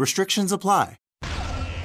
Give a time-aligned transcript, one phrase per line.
[0.00, 0.96] Restrictions apply.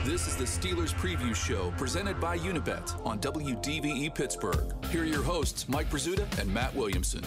[0.06, 4.74] This is the Steelers Preview Show presented by Unibet on WDVE Pittsburgh.
[4.86, 7.26] Here are your hosts, Mike Prisuta and Matt Williamson.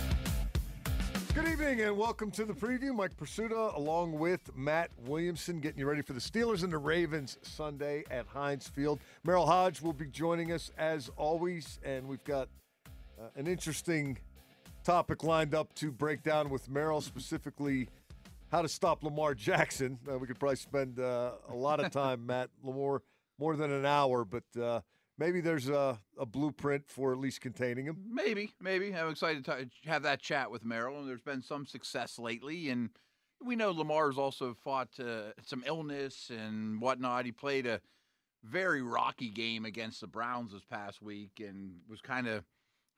[1.35, 2.95] Good evening and welcome to the preview.
[2.95, 7.37] Mike Prisuta along with Matt Williamson getting you ready for the Steelers and the Ravens
[7.43, 8.99] Sunday at Heinz Field.
[9.27, 12.49] Merril Hoge will be joining us as always, and we've got
[13.21, 14.17] uh, an interesting
[14.85, 17.91] topic lined up to break down with Merril, specifically
[18.51, 19.99] how to stop Lamar Jackson.
[20.11, 23.03] Uh, we could probably spend uh, a lot of time, Matt, Lamar,
[23.39, 24.81] more than an hour, but uh,
[25.19, 27.99] maybe there's a, a blueprint for at least containing him.
[28.11, 28.95] Maybe, maybe.
[28.95, 30.99] I'm excited to t- have that chat with Merril.
[30.99, 32.91] And there's been some success lately, and
[33.45, 37.25] we know Lamar's also fought uh, some illness and whatnot.
[37.25, 37.81] He played a
[38.45, 42.45] very rocky game against the Browns this past week, and was kind of.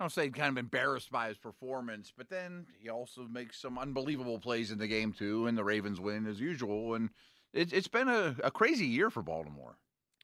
[0.00, 3.78] I don't say kind of embarrassed by his performance, but then he also makes some
[3.78, 6.94] unbelievable plays in the game too, and the Ravens win as usual.
[6.94, 7.11] And
[7.53, 9.77] it, it's been a, a crazy year for Baltimore.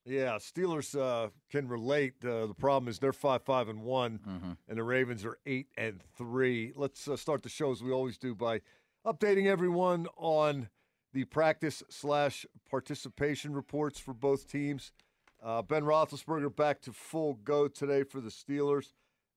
[0.06, 2.14] Yeah, Steelers uh, can relate.
[2.24, 4.52] Uh, the problem is they're five, five, and one, Mm-hmm.
[4.66, 6.72] and the Ravens are eight and three.
[6.74, 8.62] Let's uh, start the show as we always do by
[9.06, 10.70] updating everyone on
[11.12, 14.92] the practice slash participation reports for both teams.
[15.44, 18.92] Uh, ben Roethlisberger back to full go today for the Steelers.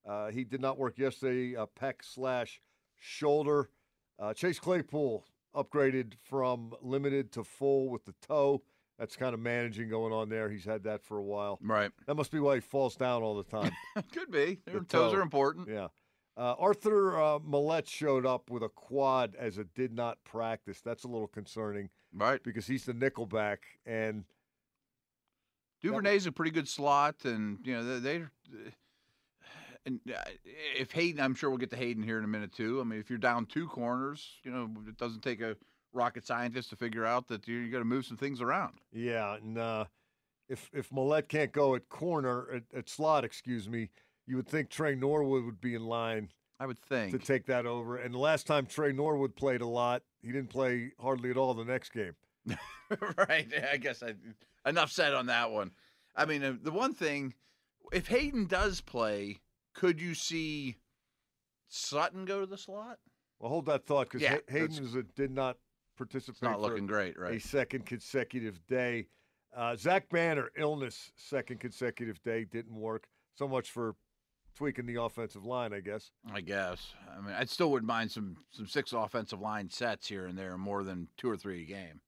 [0.07, 1.55] Uh, he did not work yesterday.
[1.55, 2.61] Uh, pec slash
[2.97, 3.69] shoulder.
[4.17, 8.61] Uh, Chase Claypool upgraded from limited to full with the toe.
[8.97, 10.49] That's kind of managing going on there.
[10.49, 11.57] He's had that for a while.
[11.61, 11.91] Right.
[12.05, 13.71] That must be why he falls down all the time.
[14.13, 14.59] Could be.
[14.65, 15.17] Their The toes toe.
[15.17, 15.69] are important.
[15.69, 15.87] yeah.
[16.37, 20.79] Uh, Arthur uh, Maulet showed up with a quad as a did not practice.
[20.81, 22.41] That's a little concerning Right.
[22.43, 23.57] because he's the nickelback.
[23.85, 24.23] And
[25.81, 28.17] Duvernay's a pretty good slot, and you know they.
[28.19, 28.23] they
[29.85, 30.21] and uh,
[30.77, 32.79] if Haden, I'm sure we'll get to Haden here in a minute too.
[32.81, 35.55] I mean, if you're down two corners, you know it doesn't take a
[35.93, 38.79] rocket scientist to figure out that you, you got to move some things around.
[38.91, 39.85] yeah, and uh,
[40.47, 43.89] if if Maulet can't go at corner at, at slot, excuse me,
[44.27, 46.29] you would think Tre Norwood would be in line
[46.59, 47.11] I would think.
[47.11, 47.97] to take that over.
[47.97, 51.53] And the last time Tre Norwood played a lot, he didn't play hardly at all
[51.53, 52.15] the next game.
[53.17, 53.47] right.
[53.71, 54.15] I guess I
[54.67, 55.71] enough said on that one.
[56.15, 57.33] I mean, uh, the one thing,
[57.93, 59.37] if Haden does play,
[59.73, 60.77] could you see
[61.67, 62.97] Sutton go to the slot?
[63.39, 65.57] Well, hold that thought because Yeah, Haden a, did not
[65.97, 66.41] participate.
[66.41, 67.35] Not looking great, right?
[67.35, 69.07] a second consecutive day.
[69.55, 73.07] Uh, Zach Banner illness second consecutive day didn't work.
[73.35, 73.95] So much for
[74.55, 76.11] tweaking the offensive line, I guess.
[76.31, 76.93] I guess.
[77.15, 80.57] I mean, I still wouldn't mind some some six offensive line sets here and there,
[80.57, 82.01] more than two or three a game.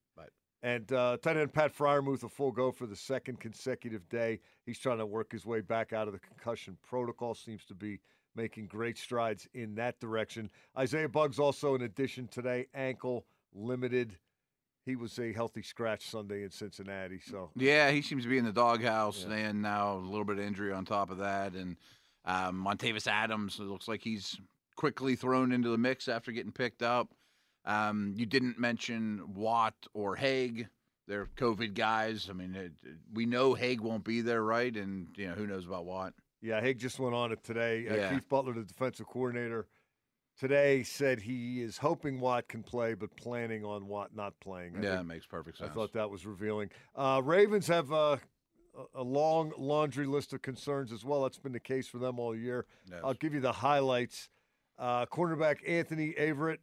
[0.63, 4.39] And uh, tight end Pat Freiermuth a full go for the second consecutive day.
[4.65, 7.33] He's trying to work his way back out of the concussion protocol.
[7.33, 7.99] Seems to be
[8.35, 10.49] making great strides in that direction.
[10.77, 14.17] Isaiah Buggs also in addition today, ankle limited.
[14.85, 17.19] He was a healthy scratch Sunday in Cincinnati.
[17.19, 19.35] So yeah, he seems to be in the doghouse, Yeah.
[19.35, 21.53] and now a little bit of injury on top of that.
[21.53, 21.77] And
[22.25, 24.39] um, Montravius Adams it looks like he's
[24.75, 27.09] quickly thrown into the mix after getting picked up.
[27.65, 30.67] Um, you didn't mention Watt or Haeg.
[31.07, 32.27] They're COVID guys.
[32.29, 32.71] I mean, it,
[33.13, 34.75] we know Haeg won't be there, right?
[34.75, 36.13] And you know who knows about Watt.
[36.41, 37.87] Yeah, Haeg just went on it today.
[37.87, 38.13] Uh, Yeah.
[38.13, 39.67] Keith Butler, the defensive coordinator,
[40.39, 44.75] today said he is hoping Watt can play, but planning on Watt not playing.
[44.77, 45.69] I yeah, think- it makes perfect sense.
[45.69, 46.69] I thought that was revealing.
[46.95, 48.17] Uh, Ravens have uh,
[48.95, 51.23] a, a long laundry list of concerns as well.
[51.23, 52.65] That's been the case for them all year.
[53.03, 54.29] I'll give you the highlights.
[54.79, 56.57] Uh, cornerback Anthony Averett,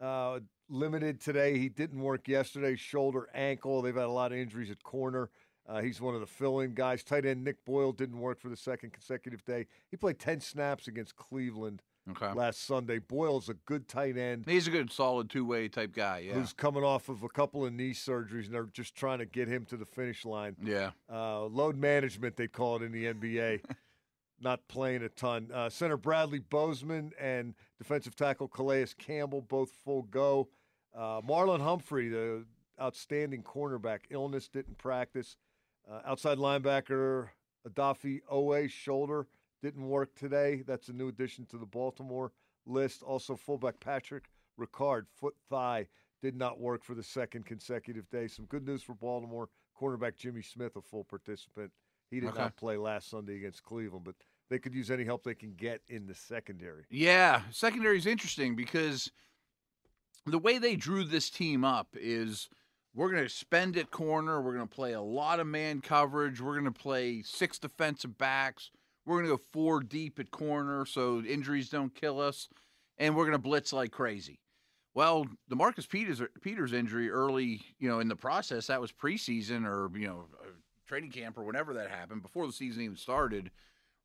[0.00, 1.58] uh, limited today.
[1.58, 2.76] He didn't work yesterday.
[2.76, 3.82] Shoulder, ankle.
[3.82, 5.30] They've had a lot of injuries at corner.
[5.66, 7.02] Uh, he's one of the fill-in guys.
[7.02, 9.66] Tight end Nick Boyle didn't work for the second consecutive day.
[9.90, 12.30] He played 10 snaps against Cleveland Okay.
[12.34, 12.98] last Sunday.
[12.98, 16.18] Boyle's a good tight end He's a good, solid two-way type guy.
[16.18, 16.34] Yeah.
[16.34, 19.48] who's coming off of a couple of knee surgeries, and they're just trying to get
[19.48, 20.54] him to the finish line.
[20.62, 20.90] yeah.
[21.10, 23.62] Uh, load management, they call it in the NBA.
[24.40, 25.48] Not playing a ton.
[25.50, 30.48] Uh, Center Bradley Bozeman and defensive tackle Calais Campbell both full go.
[30.94, 32.44] Uh, Marlon Humphrey, the
[32.80, 35.36] outstanding cornerback, illness didn't practice.
[35.90, 37.28] Uh, outside linebacker
[37.68, 39.26] Odafe Oweh shoulder
[39.62, 40.62] didn't work today.
[40.66, 42.32] That's a new addition to the Baltimore
[42.66, 43.02] list.
[43.02, 44.24] Also, fullback Patrick
[44.58, 45.88] Ricard, foot thigh,
[46.22, 48.28] did not work for the second consecutive day.
[48.28, 49.48] Some good news for Baltimore.
[49.78, 51.72] Cornerback Jimmy Smith, a full participant.
[52.10, 52.38] He did Okay.
[52.38, 54.14] not play last Sunday against Cleveland, but
[54.50, 56.84] they could use any help they can get in the secondary.
[56.90, 59.10] Yeah, secondary is interesting because
[60.26, 62.48] the way they drew this team up is
[62.94, 66.40] we're going to spend at corner, we're going to play a lot of man coverage,
[66.40, 68.70] we're going to play six defensive backs,
[69.04, 72.48] we're going to go four deep at corner so injuries don't kill us,
[72.98, 74.40] and we're going to blitz like crazy.
[74.94, 79.66] Well, the Marcus Peters Peters injury early, you know, in the process, that was preseason
[79.66, 80.46] or you know, uh,
[80.86, 83.50] training camp or whenever that happened before the season even started,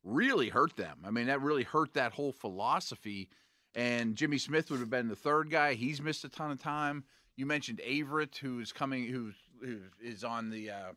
[0.04, 0.98] really hurt them.
[1.04, 3.28] I mean, that really hurt that whole philosophy.
[3.74, 5.74] And Jimmy Smith would have been the third guy.
[5.74, 7.04] He's missed a ton of time.
[7.36, 10.92] You mentioned Averett, who's coming, who's who is on the uh,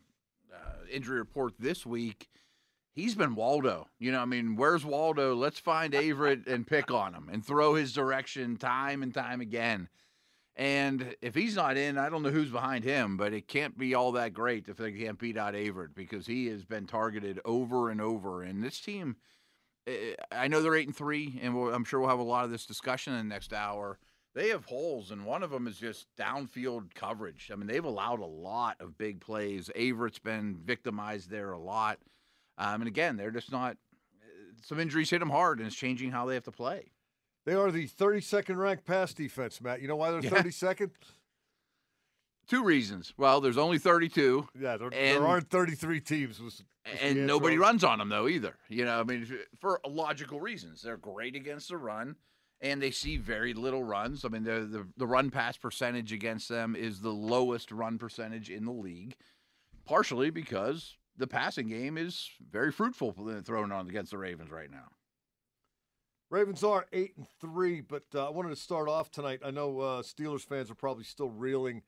[0.53, 0.57] uh,
[0.91, 2.29] injury report this week.
[2.93, 3.87] He's been Waldo.
[3.99, 5.35] You know, I mean, where's Waldo?
[5.35, 9.89] Let's find Averett and pick on him and throw his direction time and time again.
[10.55, 13.95] And if he's not in, I don't know who's behind him, but it can't be
[13.95, 17.89] all that great if they can't beat out Averett because he has been targeted over
[17.89, 18.43] and over.
[18.43, 19.15] And this team,
[19.87, 22.45] eh, I know they're eight and three, and we'll, I'm sure we'll have a lot
[22.45, 23.97] of this discussion in the next hour.
[24.35, 27.49] They have holes, and one of them is just downfield coverage.
[27.51, 29.69] I mean, they've allowed a lot of big plays.
[29.75, 31.99] Averett's been victimized there a lot.
[32.59, 33.77] Um, and again, they're just not.
[34.21, 36.92] eh, Some injuries hit them hard, and it's changing how they have to play.
[37.45, 39.81] They are the 32nd ranked pass defense, Matt.
[39.81, 40.29] You know why they're Yeah.
[40.29, 40.91] 32nd?
[42.47, 43.13] Two reasons.
[43.17, 44.47] Well, there's only 32.
[44.59, 46.39] Yeah, there, And- there aren't 33 teams.
[46.41, 48.57] Was, was and nobody runs on them though either.
[48.67, 49.25] You know, I mean,
[49.59, 52.17] for logical reasons, they're great against the run,
[52.59, 54.25] and they see very little runs.
[54.25, 58.49] I mean, the the, the run pass percentage against them is the lowest run percentage
[58.49, 59.15] in the league,
[59.85, 63.13] partially because the passing game is very fruitful
[63.45, 64.89] throwing on against the Ravens right now.
[66.29, 69.41] Ravens are eight and three, but uh, I wanted to start off tonight.
[69.45, 71.83] I know uh, Steelers fans are probably still reeling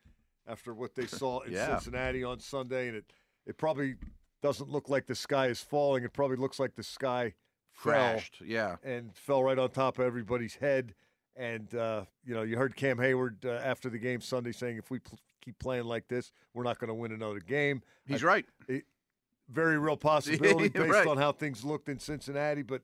[0.48, 1.68] after what they saw in Yeah.
[1.80, 3.06] Cincinnati on Sunday, and it
[3.48, 3.96] it probably
[4.44, 6.04] doesn't look like the sky is falling.
[6.04, 7.34] It probably looks like the sky
[7.72, 8.76] fell Crashed, yeah.
[8.84, 10.94] and fell right on top of everybody's head.
[11.36, 14.92] And uh, you know, you heard Cam Heyward uh, after the game Sunday saying, "If
[14.92, 18.28] we pl- keep playing like this, we're not going to win another game." He's I-
[18.28, 18.46] right.
[19.50, 21.08] very real possibility based Right.
[21.08, 22.62] on how things looked in Cincinnati.
[22.62, 22.84] But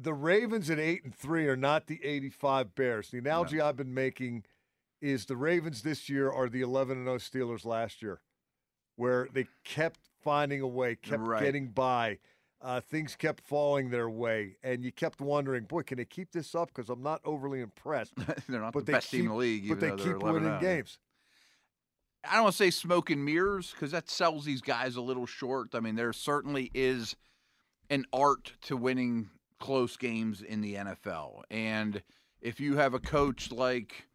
[0.00, 3.10] the Ravens at eight and three are not the eighty-five Bears.
[3.10, 4.44] The analogy I've been making
[5.00, 8.20] is the Ravens this year are the eleven and zero Steelers last year,
[8.96, 11.42] where they kept finding a way, kept Right.
[11.42, 12.18] getting by.
[12.62, 16.54] Uh, things kept falling their way, and you kept wondering, boy, can they keep this
[16.54, 16.68] up?
[16.68, 18.12] Because I'm not overly impressed.
[18.48, 20.58] they're not but the they best team in keep- the league, but they keep winning
[20.60, 20.98] games.
[22.22, 25.24] I don't want to say smoke and mirrors because that sells these guys a little
[25.24, 25.74] short.
[25.74, 27.16] I mean, there certainly is
[27.88, 29.30] an art to winning
[29.60, 31.42] close games in the NFL.
[31.50, 32.02] And
[32.40, 34.06] if you have a coach like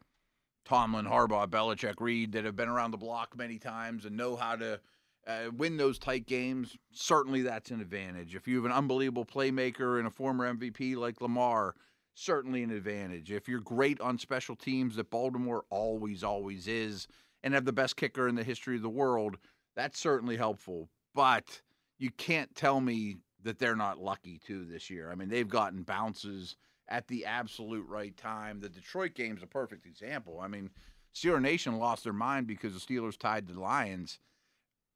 [0.64, 4.56] Tomlin, Harbaugh, Belichick, Reid that have been around the block many times and know how
[4.56, 4.80] to
[5.26, 8.34] uh, win those tight games, certainly that's an advantage.
[8.34, 11.74] If you have an unbelievable playmaker and a former MVP like Lamar,
[12.14, 13.30] certainly an advantage.
[13.30, 17.06] If you're great on special teams, that Baltimore always, always is,
[17.42, 19.36] and have the best kicker in the history of the world,
[19.76, 20.88] that's certainly helpful.
[21.14, 21.60] But
[21.98, 25.10] you can't tell me that they're not lucky too this year.
[25.10, 26.56] I mean, they've gotten bounces
[26.88, 28.60] at the absolute right time.
[28.60, 30.40] The Detroit game's a perfect example.
[30.40, 30.70] I mean,
[31.14, 34.18] Steeler Nation lost their mind because the Steelers tied the Lions.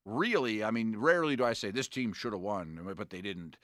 [0.04, 3.56] Really, I mean, rarely do I say this team should have won, but they didn't.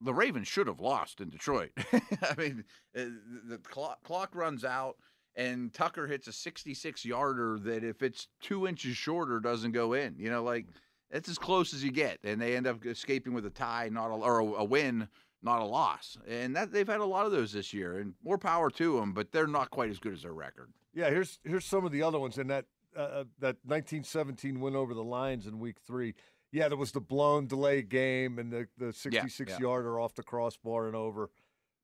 [0.00, 1.70] The Ravens should have lost in Detroit.
[1.92, 2.64] I mean,
[2.96, 3.04] uh,
[3.48, 4.96] the clock, clock runs out,
[5.34, 10.16] and Tucker hits a 66 yarder that if it's two inches shorter doesn't go in.
[10.18, 10.66] You know, like
[11.10, 14.10] that's as close as you get, and they end up escaping with a tie, not
[14.10, 15.08] a, or a, a win,
[15.42, 16.18] not a loss.
[16.28, 19.12] And that they've had a lot of those this year, and more power to them.
[19.12, 20.70] But they're not quite as good as their record.
[20.94, 24.94] Yeah, here's here's some of the other ones in that uh, that 1917 win over
[24.94, 26.14] the Lions in Week Three.
[26.50, 29.58] Yeah, there was the blown delay game and the, the Yeah, 66 yeah.
[29.60, 31.30] yarder off the crossbar and over.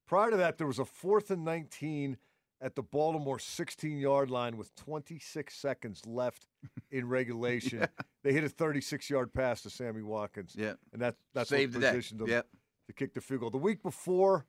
[0.07, 2.17] Prior to that, there was a fourth and 19
[2.61, 6.47] at the Baltimore 16 yard line with 26 seconds left
[6.91, 7.87] in regulation.
[8.23, 10.55] They hit a 36 yard pass to Sammy Watkins.
[10.57, 10.73] Yeah.
[10.93, 12.47] And that, that's Saved what the positioned them Yep.
[12.87, 13.49] to kick the field goal.
[13.49, 14.45] The week before,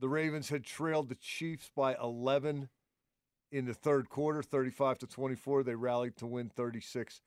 [0.00, 2.68] the Ravens had trailed the Chiefs by 11
[3.52, 5.62] in the third quarter, 35 to 24.
[5.62, 7.20] They rallied to win 36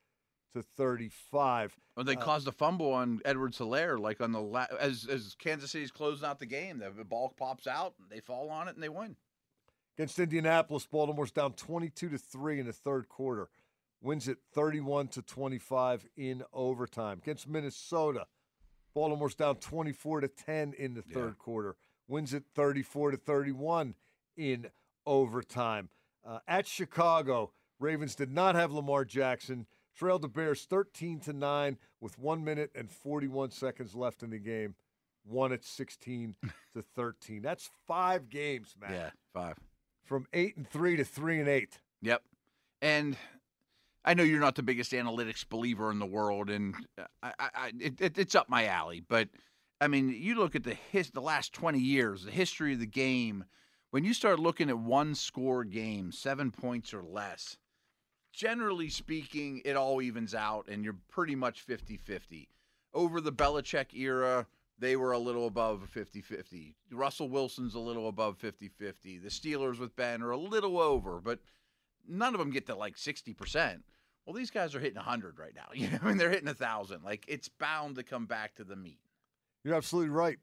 [0.54, 1.78] to 35.
[1.96, 5.36] Well, they Uh, caused a fumble on Edward Helaire, like on the la- as as
[5.40, 6.80] Kansas City's closing out the game.
[6.80, 9.16] The ball pops out, they fall on it, and they win.
[10.00, 13.50] Against Indianapolis, Baltimore's down 22 to 3 in the third quarter.
[14.02, 17.18] Wins it 31 to 25 in overtime.
[17.22, 18.26] Against Minnesota,
[18.94, 21.14] Baltimore's down 24 to 10 in the Yeah.
[21.16, 21.76] third quarter.
[22.08, 23.94] Wins it 34 to 31
[24.38, 24.72] in
[25.06, 25.90] overtime.
[26.24, 29.68] Uh, at Chicago, Ravens did not have Lamar Jackson.
[29.98, 34.40] Trailed the Bears 13 to 9 with 1 minute and 41 seconds left in the
[34.40, 34.76] game.
[35.26, 36.38] Won at 16
[36.74, 37.42] to 13.
[37.42, 39.58] That's 5 games, man Yeah, five.
[40.10, 41.80] From eight and three to three and eight.
[42.02, 42.24] Yep.
[42.82, 43.16] And
[44.04, 47.50] I know you're not the biggest analytics believer in the world, and uh, I, I,
[47.54, 49.02] I it, it, it's up my alley.
[49.08, 49.30] But
[49.80, 52.88] I mean, you look at the his, the last 20 years, the history of the
[52.88, 53.46] game.
[53.92, 57.58] When you start looking at one score games, seven points or less,
[58.34, 62.50] generally speaking, it all evens out, and you're pretty much 50-50.
[62.94, 64.46] Over the Belichick era,
[64.80, 66.76] they were a little above 50-50.
[66.92, 68.72] Russell Wilson's a little above 50-50.
[69.22, 71.40] The Steelers with Ben are a little over, but
[72.08, 73.82] none of them get to like 60%.
[74.26, 75.68] Well, these guys are hitting 100 right now.
[75.74, 77.04] You know, I mean, they're hitting 1,000.
[77.04, 79.00] Like, it's bound to come back to the meat.
[79.64, 80.38] You're absolutely right.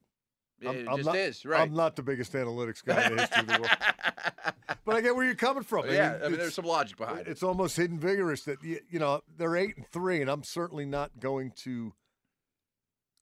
[0.60, 1.60] It I'm- I'm just not- is, right?
[1.60, 3.68] I'm not the biggest analytics guy in the history of the world,
[4.84, 5.86] but I get where you're coming from.
[5.90, 7.28] yeah, I mean, it's- there's some logic behind it.
[7.28, 10.86] It's almost hidden vigorous that you, you know they're eight and three, and I'm certainly
[10.86, 11.92] not going to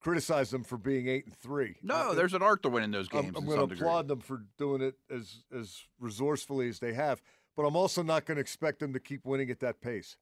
[0.05, 1.77] criticize them for being eight and three.
[1.83, 3.37] No, I- there's an art to winning those I'm, games.
[3.37, 7.23] I'm going some to applaud them for doing it as as resourcefully as they have,
[7.57, 10.17] but I'm also not going to expect them to keep winning at that pace.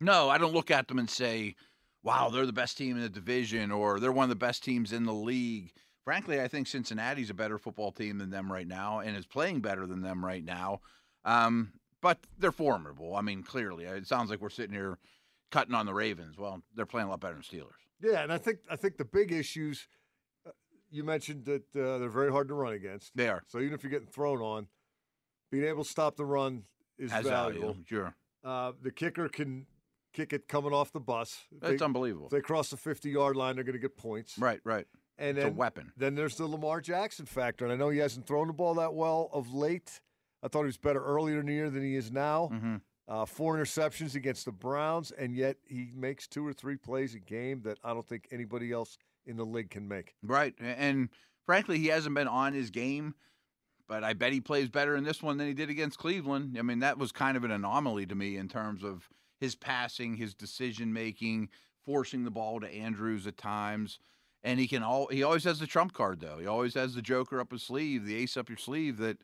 [0.00, 1.54] No, I don't look at them and say,
[2.02, 4.92] wow, they're the best team in the division or they're one of the best teams
[4.92, 5.72] in the league.
[6.04, 9.60] Frankly, I think Cincinnati's a better football team than them right now and is playing
[9.60, 10.80] better than them right now.
[11.24, 13.14] Um, but they're formidable.
[13.14, 14.98] I mean, clearly, it sounds like we're sitting here
[15.50, 16.38] cutting on the Ravens.
[16.38, 17.80] Well, they're playing a lot better than Steelers.
[18.02, 19.86] Yeah, and I think I think the big issues
[20.46, 20.50] uh,
[20.90, 23.16] you mentioned that uh, they're very hard to run against.
[23.16, 23.42] They are.
[23.46, 24.66] So even if you're getting thrown on,
[25.50, 26.64] being able to stop the run
[26.98, 27.72] is valuable.
[27.72, 27.84] value.
[27.86, 28.14] Sure.
[28.42, 29.66] Uh, the kicker can
[30.12, 31.40] kick it coming off the bus.
[31.60, 32.26] That's they, unbelievable.
[32.26, 34.38] if they cross the 50 yard line, they're going to get points.
[34.38, 34.86] Right, right.
[35.18, 35.92] And It's then, a weapon.
[35.96, 37.64] Then there's the Lamar Jackson factor.
[37.64, 40.00] And I know he hasn't thrown the ball that well of late.
[40.42, 42.46] I thought he was better earlier in the year than he is now.
[42.46, 42.76] hmm
[43.10, 47.18] Uh, four interceptions against the Browns, and yet he makes two or three plays a
[47.18, 50.14] game that I don't think anybody else in the league can make.
[50.22, 50.54] Right.
[50.60, 51.08] And
[51.44, 53.16] frankly, he hasn't been on his game,
[53.88, 56.56] but I bet he plays better in this one than he did against Cleveland.
[56.56, 59.08] I mean, that was kind of an anomaly to me in terms of
[59.40, 61.48] his passing, his decision making,
[61.84, 63.98] forcing the ball to Andrews at times.
[64.44, 66.38] And he can all he always has the trump card though.
[66.38, 69.18] He always has the joker up his sleeve, the ace up your sleeve that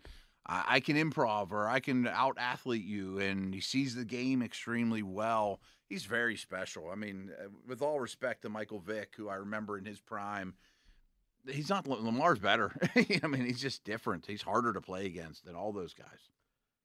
[0.49, 4.43] I, I can improv or I can out athlete you and he sees the game
[4.43, 5.61] extremely well.
[5.89, 6.91] He's very special.
[6.91, 10.55] I mean, uh, with all respect to Michael Vick, who I remember in his prime,
[11.49, 12.73] he's not Lamar's better.
[13.23, 14.27] I mean, he's just different.
[14.27, 16.31] He's harder to play against than all those guys.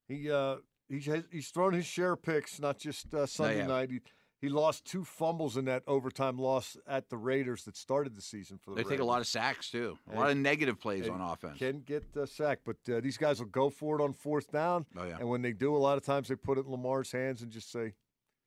[0.08, 0.56] He uh,
[0.88, 3.90] he's has, he's thrown his share of picks, not just uh, Sunday night.
[3.90, 4.00] He,
[4.42, 8.58] he lost two fumbles in that overtime loss at the Raiders that started the season
[8.58, 8.90] for the Raiders.
[8.90, 11.58] They take a lot of sacks too, a lot of negative plays on offense.
[11.58, 14.84] Can get uh, sacked, but uh, these guys will go for it on fourth down.
[14.98, 17.12] Oh yeah, And when they do, a lot of times they put it in Lamar's
[17.12, 17.94] hands and just say,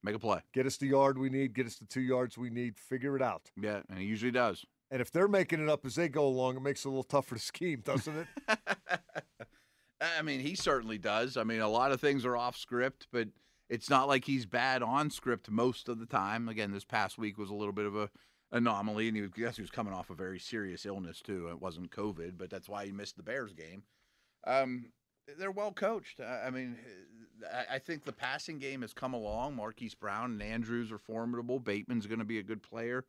[0.03, 0.41] make a play.
[0.53, 1.53] "Get us the yard we need.
[1.53, 2.77] Get us the two yards we need.
[2.77, 4.65] Figure it out." Yeah, and he usually does.
[4.91, 7.03] And if they're making it up as they go along, it makes it a little
[7.03, 8.27] tougher to scheme, doesn't it?
[10.01, 11.37] I mean, he certainly does.
[11.37, 13.29] I mean, a lot of things are off script, but
[13.69, 16.47] it's not like he's bad on script most of the time.
[16.49, 18.09] Again, this past week was a little bit of a
[18.51, 21.47] anomaly, and he was, I guess he was coming off a very serious illness too.
[21.49, 23.83] It wasn't COVID, but that's why he missed the Bears game.
[24.45, 24.91] Um,
[25.39, 26.19] they're well coached.
[26.21, 26.77] I mean,
[27.51, 29.55] I- I think the passing game has come along.
[29.55, 31.59] Marquise Brown and Andrews are formidable.
[31.59, 33.03] Bateman's going to be a good player.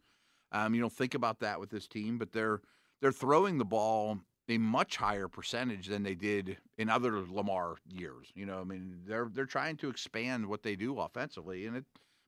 [0.53, 2.61] Um, you don't think about that with this team, but they're
[3.03, 8.29] they're throwing the ball a much higher percentage than they did in other Lamar years.
[8.35, 11.85] You know, I mean, they're they're trying to expand what they do offensively, and it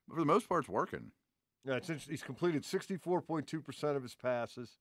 [0.08, 1.12] for the most part, it's working.
[1.64, 1.88] yeah, it's.
[2.06, 4.78] He's completed 64.2% of his passes,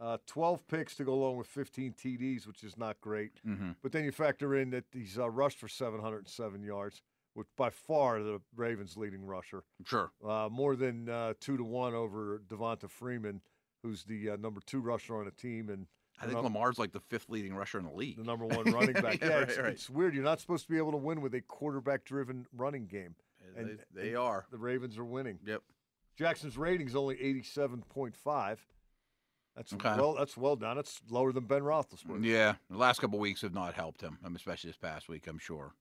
[0.00, 3.40] uh, 12 picks to go along with 15 TDs, which is not great.
[3.46, 3.70] Mm-hmm.
[3.82, 7.00] But then you factor in that he's uh, rushed for 707 yards,
[7.34, 10.10] Which by far the Ravens' leading rusher, Sure.
[10.26, 13.40] uh, more than uh, two to one over Devonta Freeman,
[13.82, 15.86] who's the uh, number two rusher on the team and
[16.20, 18.16] I think Lamar's like the fifth leading rusher in the league.
[18.16, 19.20] the number one running back.
[19.20, 19.72] Yeah, yeah, right, it's, right.
[19.72, 20.14] it's weird.
[20.14, 23.14] You're not supposed to be able to win with a quarterback-driven running game.
[23.56, 24.46] And- they and are.
[24.50, 25.38] The Ravens are winning.
[25.44, 25.62] Yep.
[26.16, 28.58] Jackson's rating is only 87.5.
[29.56, 29.94] That's Okay.
[29.96, 30.14] well.
[30.14, 30.76] That's well done.
[30.76, 32.24] That's lower than Ben Roethlisberger.
[32.24, 32.54] Yeah.
[32.70, 35.74] The last couple weeks have not helped him, especially this past week, I'm sure.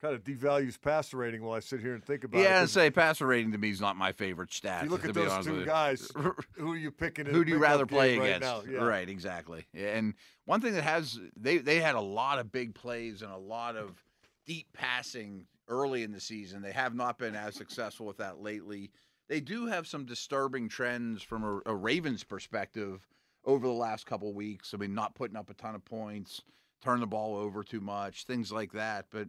[0.00, 2.44] Kind of devalues passer rating while I sit here and think about it.
[2.44, 4.78] Yeah, and 'cause say passer rating to me is not my favorite stat.
[4.78, 6.08] If you look at those two guys,
[6.56, 7.26] who are you picking?
[7.26, 8.66] Who do you rather play right against?
[8.66, 8.72] now?
[8.72, 8.84] Yeah.
[8.86, 9.66] Right, exactly.
[9.74, 10.14] And
[10.44, 13.74] one thing that has they they had a lot of big plays and a lot
[13.74, 14.04] of
[14.46, 16.62] deep passing early in the season.
[16.62, 18.92] They have not been as successful with that lately.
[19.28, 23.06] They do have some disturbing trends from a, a Ravens perspective
[23.44, 24.72] over the last couple weeks.
[24.72, 26.40] I mean, not putting up a ton of points,
[26.82, 29.06] turn the ball over too much, things like that.
[29.10, 29.28] But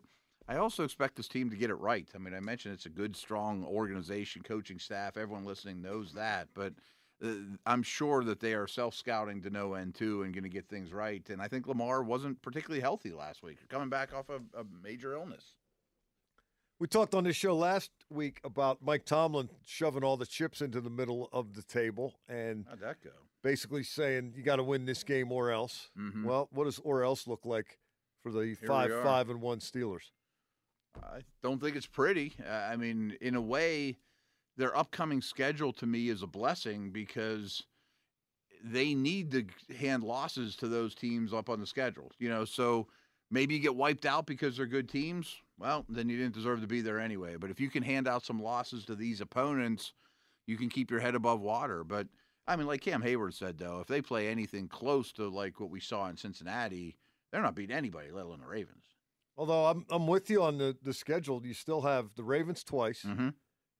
[0.49, 2.07] I also expect this team to get it right.
[2.15, 5.15] I mean, I mentioned it's a good, strong organization, coaching staff.
[5.15, 6.47] Everyone listening knows that.
[6.55, 6.73] But
[7.23, 7.33] uh,
[7.67, 10.67] I'm sure that they are self scouting to no end too and going to get
[10.67, 11.21] things right.
[11.29, 15.13] And I think Lamar wasn't particularly healthy last week, coming back off a, a major
[15.13, 15.53] illness.
[16.79, 20.79] We talked on this show last week about Mike Tomlin shoving all the chips into
[20.81, 23.09] the middle of the table and How'd that go?
[23.43, 25.89] basically saying you got to win this game or else.
[25.99, 26.23] Mhm.
[26.23, 27.77] Well, what does or else look like
[28.23, 30.11] for the we five five and one Steelers?
[31.03, 32.35] I don't think it's pretty.
[32.49, 33.97] I mean, in a way,
[34.57, 37.63] their upcoming schedule to me is a blessing because
[38.63, 42.11] they need to hand losses to those teams up on the schedule.
[42.19, 42.87] You know, so
[43.31, 45.35] maybe you get wiped out because they're good teams.
[45.57, 47.35] Well, then you didn't deserve to be there anyway.
[47.37, 49.93] But if you can hand out some losses to these opponents,
[50.47, 51.83] you can keep your head above water.
[51.83, 52.07] But
[52.47, 55.69] I mean, like Cam Heyward said, though, if they play anything close to like what
[55.69, 56.97] we saw in Cincinnati,
[57.31, 58.83] they're not beating anybody, let alone the Ravens.
[59.39, 61.41] Although I'm I'm with you on the the schedule.
[61.45, 63.29] You still have the Ravens twice Mm-hmm.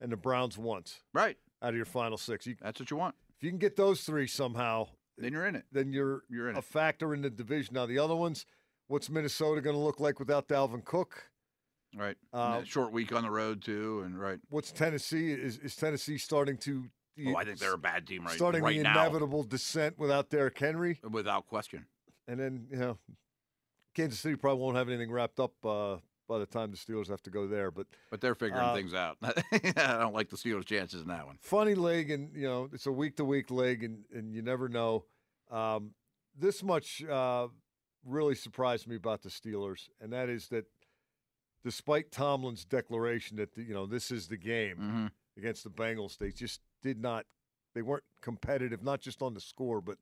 [0.01, 1.38] and the Browns once Right.
[1.62, 2.48] out of your final six.
[2.48, 3.16] You, That's what you want.
[3.38, 4.88] if you can get those three somehow,
[5.18, 5.66] Then you're in it.
[5.72, 6.64] then you're You're in a it.
[6.66, 7.74] factor in the division.
[7.75, 8.46] Now the other ones,
[8.88, 11.29] what's Minnesota going to look like without Dalvin Cook?
[11.96, 12.16] Right.
[12.31, 14.40] Uh, short week on the road too, and right.
[14.50, 15.31] What's Tennessee?
[15.33, 16.86] Is is Tennessee starting to?
[17.27, 20.57] Oh, I think they're a bad team right starting right the inevitable descent without Derrick
[20.57, 21.86] Henry, without question.
[22.29, 22.98] and then you know,
[24.00, 27.22] Kansas City probably won't have anything wrapped up uh, by the time the Steelers have
[27.24, 27.72] to go there.
[27.72, 29.18] But But they're figuring Uh, things out.
[29.24, 31.38] I don't like the Steelers' chances in that one.
[31.42, 34.70] funny league, and you know it's a week to week league, and and you never
[34.70, 35.05] know.
[35.51, 35.92] Um,
[36.38, 37.48] this much uh,
[38.05, 40.66] really surprised me about the Steelers, and that is that
[41.64, 45.05] despite Tomlin's declaration that the, you know this is the game Mm-hmm.
[45.38, 47.25] against the Bengals, they just did not.
[47.75, 49.98] They weren't competitive, not just on the score, but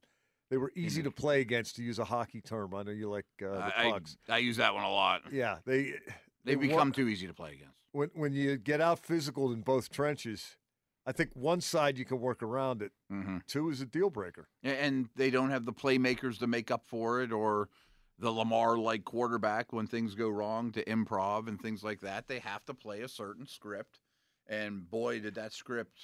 [0.50, 1.76] they were easy to play against.
[1.78, 3.84] To use a hockey term, I know you like uh, the I.
[3.84, 5.22] I, I use that one a lot.
[5.32, 5.94] yeah, they
[6.46, 7.76] They wa- become too easy to play against.
[7.92, 10.58] when when you get out physical in both trenches.
[11.06, 12.92] I think one side you can work around it.
[13.10, 13.38] Mm-hmm.
[13.48, 14.50] Two is a deal breaker.
[14.62, 17.70] And they don't have the playmakers to make up for it, or
[18.20, 22.28] the Lamar-like quarterback when things go wrong to improv and things like that.
[22.28, 24.02] They have to play a certain script,
[24.48, 25.98] and boy, did that script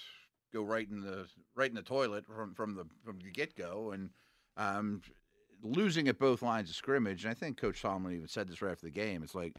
[0.53, 3.91] go right in the right in the toilet from from the from the get go.
[3.91, 4.09] And
[4.57, 5.01] um,
[5.61, 8.71] losing at both lines of scrimmage, and I think Coach Tomlin even said this right
[8.71, 9.23] after the game.
[9.23, 9.53] It's like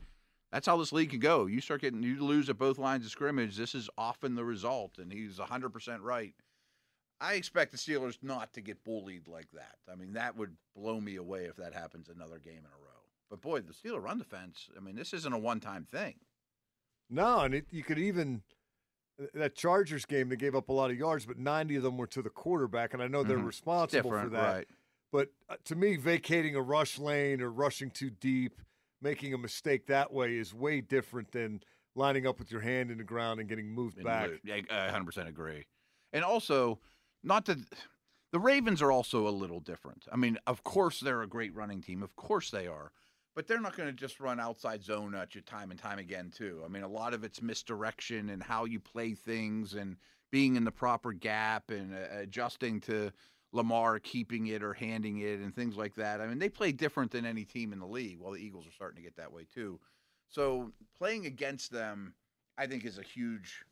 [0.52, 1.46] that's how this league can go.
[1.46, 3.56] You start getting you lose at both lines of scrimmage.
[3.56, 6.34] This is often the result, and he's hundred percent right.
[7.20, 9.76] I expect the Steelers not to get bullied like that.
[9.90, 12.90] I mean, that would blow me away if that happens another game in a row.
[13.30, 14.68] But boy, the Steeler run defense.
[14.76, 16.16] I mean, this isn't a one-time thing.
[17.08, 18.42] No, and it, you could even
[19.32, 22.06] that Chargers game they gave up a lot of yards, but 90 of them were
[22.08, 23.46] to the quarterback, and I know they're Mhm.
[23.46, 24.54] responsible for that.
[24.54, 24.68] right?
[25.14, 28.60] But uh, to me, vacating a rush lane or rushing too deep,
[29.00, 31.62] making a mistake that way is way different than
[31.94, 34.30] lining up with your hand in the ground and getting moved And back.
[34.50, 35.66] I 100% agree.
[36.12, 36.80] And also,
[37.22, 37.58] not that
[38.32, 40.04] the Ravens are also a little different.
[40.10, 42.02] I mean, of course they're a great running team.
[42.02, 42.90] Of course they are.
[43.36, 46.32] But they're not going to just run outside zone at you time and time again,
[46.36, 46.62] too.
[46.64, 49.96] I mean, a lot of it's misdirection and how you play things and
[50.32, 53.12] being in the proper gap and uh, adjusting to
[53.54, 56.20] Lamar keeping it or handing it and things like that.
[56.20, 58.18] I mean, they play different than any team in the league.
[58.20, 59.78] Well, the Eagles are starting to get that way, too.
[60.28, 62.14] So playing against them,
[62.58, 63.64] I think, is a huge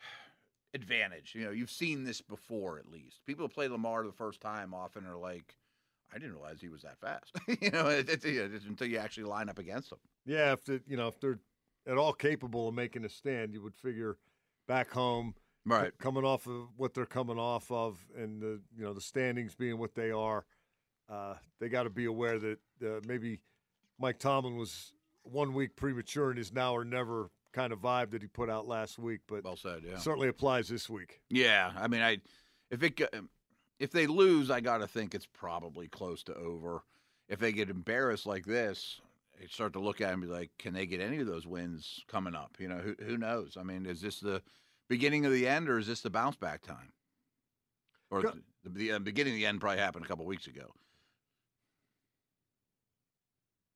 [0.74, 1.34] advantage.
[1.34, 3.20] You know, you've seen this before at least.
[3.26, 5.56] People who play Lamar the first time often are like,
[6.10, 7.32] I didn't realize he was that fast.
[7.60, 9.98] you know, until you actually line up against them.
[10.24, 11.38] Yeah, if the, you know if they're
[11.86, 14.18] at all capable of making a stand, you would figure
[14.68, 15.92] back home, Right.
[15.98, 19.78] coming off of what they're coming off of, and the you know the standings being
[19.78, 20.44] what they are,
[21.08, 23.42] uh, they got to be aware that uh, maybe
[23.98, 28.22] Mike Tomlin was one week premature in his now or never kind of vibe that
[28.22, 29.82] he put out last week, but Well said.
[29.86, 29.98] Yeah.
[29.98, 31.20] certainly applies this week.
[31.28, 32.18] Yeah, I mean, I
[32.70, 33.00] if it
[33.78, 36.82] if they lose, I got to think it's probably close to over.
[37.28, 39.00] If they get embarrassed like this,
[39.40, 41.46] you start to look at it and be like, can they get any of those
[41.46, 42.56] wins coming up?
[42.58, 43.56] You know, who who knows?
[43.58, 44.42] I mean, is this the
[44.92, 46.92] beginning of the end, or is this the bounce back time?
[48.10, 50.66] Or Go- the, the uh, beginning of the end probably happened a couple weeks ago.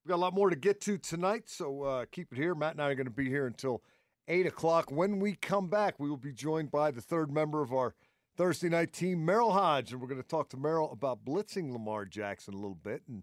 [0.05, 2.55] We've got a lot more to get to tonight, so uh, keep it here.
[2.55, 3.83] Matt and I are going to be here until
[4.29, 4.93] 8 o'clock.
[4.93, 7.95] When we come back, we will be joined by the third member of our
[8.37, 12.05] Thursday night team, Merril Hoge, and we're going to talk to Merril about blitzing Lamar
[12.05, 13.03] Jackson a little bit.
[13.09, 13.23] And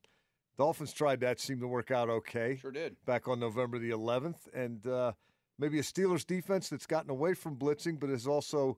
[0.57, 2.95] Dolphins tried that, seemed to work out okay Sure did.
[3.05, 4.47] back on November the 11th.
[4.53, 5.11] And uh,
[5.59, 8.77] maybe a Steelers defense that's gotten away from blitzing, but has also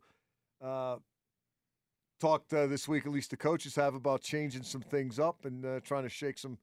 [0.64, 0.98] uh,
[2.20, 5.66] talked uh, this week, at least the coaches have, about changing some things up and
[5.66, 6.58] uh, trying to shake some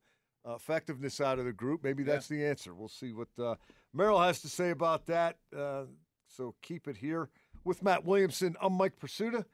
[0.48, 1.84] uh, effectiveness out of the group.
[1.84, 2.14] Maybe Yeah.
[2.14, 2.74] that's the answer.
[2.74, 3.54] We'll see what uh,
[3.96, 5.36] Merril has to say about that.
[5.56, 5.84] Uh,
[6.28, 7.28] so keep it here
[7.64, 8.56] with Matt Williamson.
[8.60, 9.44] I'm Mike Prisuta.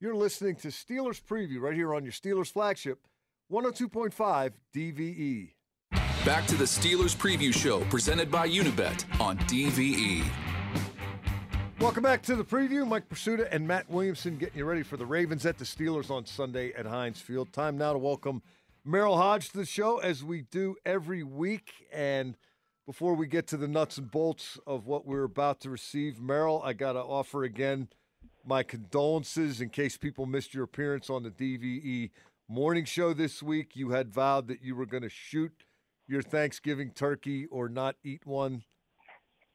[0.00, 3.06] You're listening to Steelers Preview right here on your Steelers flagship,
[3.50, 5.53] 102.5 DVE.
[6.24, 9.36] Back to the Steelers Preview Show presented by Unibet on.
[9.40, 10.24] DVE.
[11.78, 12.88] Welcome back to the preview.
[12.88, 16.24] Mike Prisuta and Matt Williamson getting you ready for the Ravens at the Steelers on
[16.24, 17.52] Sunday at Heinz Field.
[17.52, 18.40] Time now to welcome
[18.88, 21.86] Merril Hoge to the show as we do every week.
[21.92, 22.38] And
[22.86, 26.64] before we get to the nuts and bolts of what we're about to receive, Merril,
[26.64, 27.88] I got to offer again
[28.46, 32.12] my condolences in case people missed your appearance on the DVE
[32.48, 33.76] morning show this week.
[33.76, 35.52] You had vowed that you were going to shoot
[36.06, 38.62] your Thanksgiving turkey or not eat one.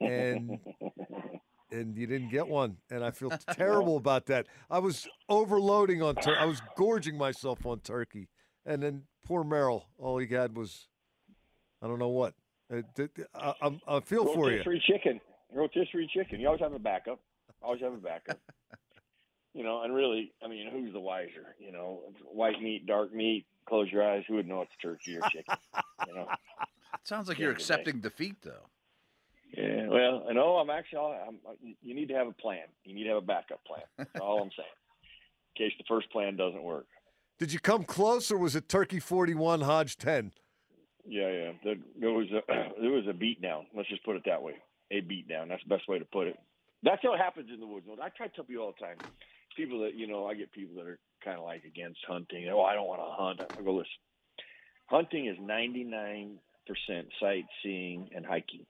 [0.02, 0.60] And
[1.72, 4.48] and you didn't get one, and I feel terrible about that.
[4.70, 6.38] I was overloading on turkey.
[6.40, 8.30] I was gorging myself on turkey,
[8.66, 10.88] and then poor Merril, all he had was,
[11.82, 12.34] I don't know what.
[12.74, 12.82] Uh,
[13.36, 14.58] I, I'm- I feel for you.
[14.58, 15.20] rotisserie chicken.
[15.54, 16.40] Rotisserie chicken.
[16.40, 17.20] You always have a backup.
[17.62, 18.40] Always have a backup.
[19.54, 21.56] you know, and really, I mean, who's the wiser?
[21.60, 23.46] You know, white meat, dark meat.
[23.68, 24.24] Close your eyes.
[24.28, 25.56] Who would know it's turkey or chicken?
[26.08, 26.28] You know.
[26.94, 27.64] It sounds like you're good day.
[27.64, 28.70] accepting defeat, though.
[29.56, 29.88] Yeah.
[29.88, 30.56] Well, I know.
[30.56, 31.00] Oh, I'm actually.
[31.00, 31.40] I'm,
[31.82, 32.66] you need to have a plan.
[32.84, 33.84] You need to have a backup plan.
[33.98, 34.68] That's all I'm saying.
[35.56, 36.86] In case the first plan doesn't work.
[37.40, 40.34] Did you come close, or was it Turkey 41, Hoge 10?
[41.08, 41.52] Yeah, yeah.
[41.64, 42.42] There, there was a
[42.82, 43.66] there was a beat down.
[43.76, 44.54] Let's just put it that way.
[44.92, 45.48] A beat down.
[45.48, 46.38] That's the best way to put it.
[46.84, 47.86] That's what happens in the woods.
[48.02, 48.98] I try to tell people all the time.
[49.56, 52.48] People that you know, I get people that are kind of like against hunting.
[52.50, 53.54] Oh, I don't want to hunt.
[53.58, 53.92] I go listen.
[54.90, 58.66] Hunting is ninety nine percent sightseeing and hiking.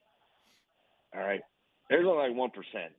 [1.14, 1.40] All right.
[1.88, 2.92] There's only like one percent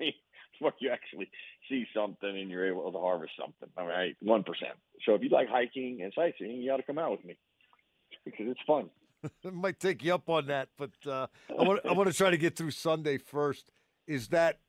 [0.60, 1.30] where you actually
[1.68, 3.68] see something and you're able to harvest something.
[3.76, 4.74] All right, one percent.
[5.04, 7.36] So if you like hiking and sightseeing, you ought to come out with me
[8.24, 8.90] because it's fun.
[9.44, 11.26] I might take you up on that, but uh,
[11.58, 13.70] I want I want to try to get through Sunday first.
[14.06, 14.60] Is that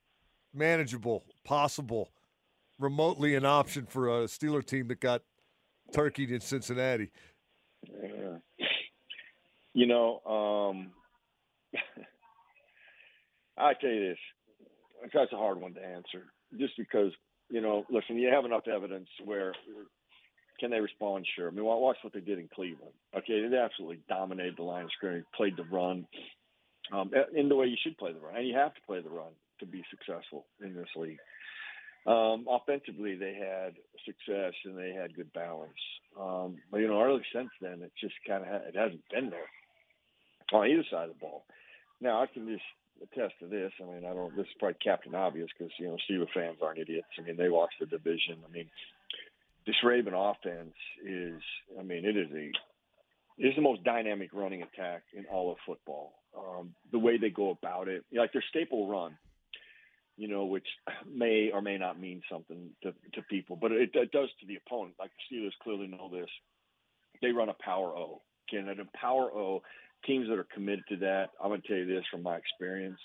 [0.54, 2.10] manageable, possible,
[2.80, 5.24] remotely an option for a Steeler team that got
[5.94, 7.12] turkeyed in Cincinnati?
[7.88, 8.68] Yeah.
[9.74, 10.92] You know, um,
[13.58, 16.32] I tell you this, that's a hard one to answer.
[16.58, 17.12] Just because
[17.52, 19.54] you know, listen, you have enough evidence where
[20.60, 21.28] can they respond?
[21.36, 21.50] Sure.
[21.50, 22.94] I mean, watch what they did in Cleveland.
[23.16, 26.08] Okay, they absolutely dominated the line of scrimmage, played the run
[26.94, 29.10] um, in the way you should play the run, and you have to play the
[29.10, 31.20] run to be successful in this league.
[32.06, 35.72] Um, offensively, they had success and they had good balance.
[36.20, 39.30] Um, but you know, early since then, it just kind of ha- it hasn't been
[39.30, 39.50] there
[40.54, 41.46] on either side of the ball.
[42.02, 42.64] Now, I can just
[43.04, 43.72] attest to this.
[43.80, 44.36] I mean, I don't.
[44.36, 47.08] This is probably Captain Obvious because you know, Steeler fans aren't idiots.
[47.20, 48.38] I mean, they watch the division.
[48.48, 48.70] I mean,
[49.66, 51.42] this Raven offense is.
[51.80, 52.52] I mean, it is a.
[53.38, 56.14] It is the most dynamic running attack in all of football.
[56.38, 59.18] Um, the way they go about it, like their staple run,
[60.22, 60.68] you know, which
[61.12, 64.60] may or may not mean something to, to people, but it, it does to the
[64.64, 64.94] opponent.
[65.00, 66.30] Like the Steelers clearly know this.
[67.24, 68.22] They run a power O.
[68.54, 69.64] And a power O,
[70.06, 73.00] teams that are committed to that, I'm going to tell you this from my experience,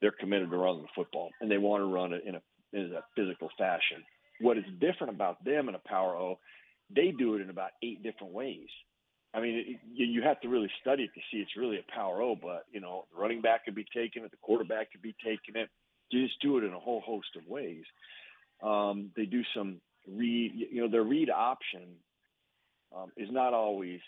[0.00, 2.94] they're committed to running the football, and they want to run it in a, in
[2.94, 4.04] a physical fashion.
[4.40, 6.38] What is different about them in a power O,
[6.94, 8.68] they do it in about eight different ways.
[9.34, 12.20] I mean, it, you have to really study it to see it's really a power
[12.20, 15.16] O, but, you know, the running back could be taking it, the quarterback could be
[15.24, 15.70] taking it.
[16.12, 17.84] You just do it in a whole host of ways.
[18.62, 21.96] Um, they do some read, you know, their read option
[22.96, 24.00] um, is not always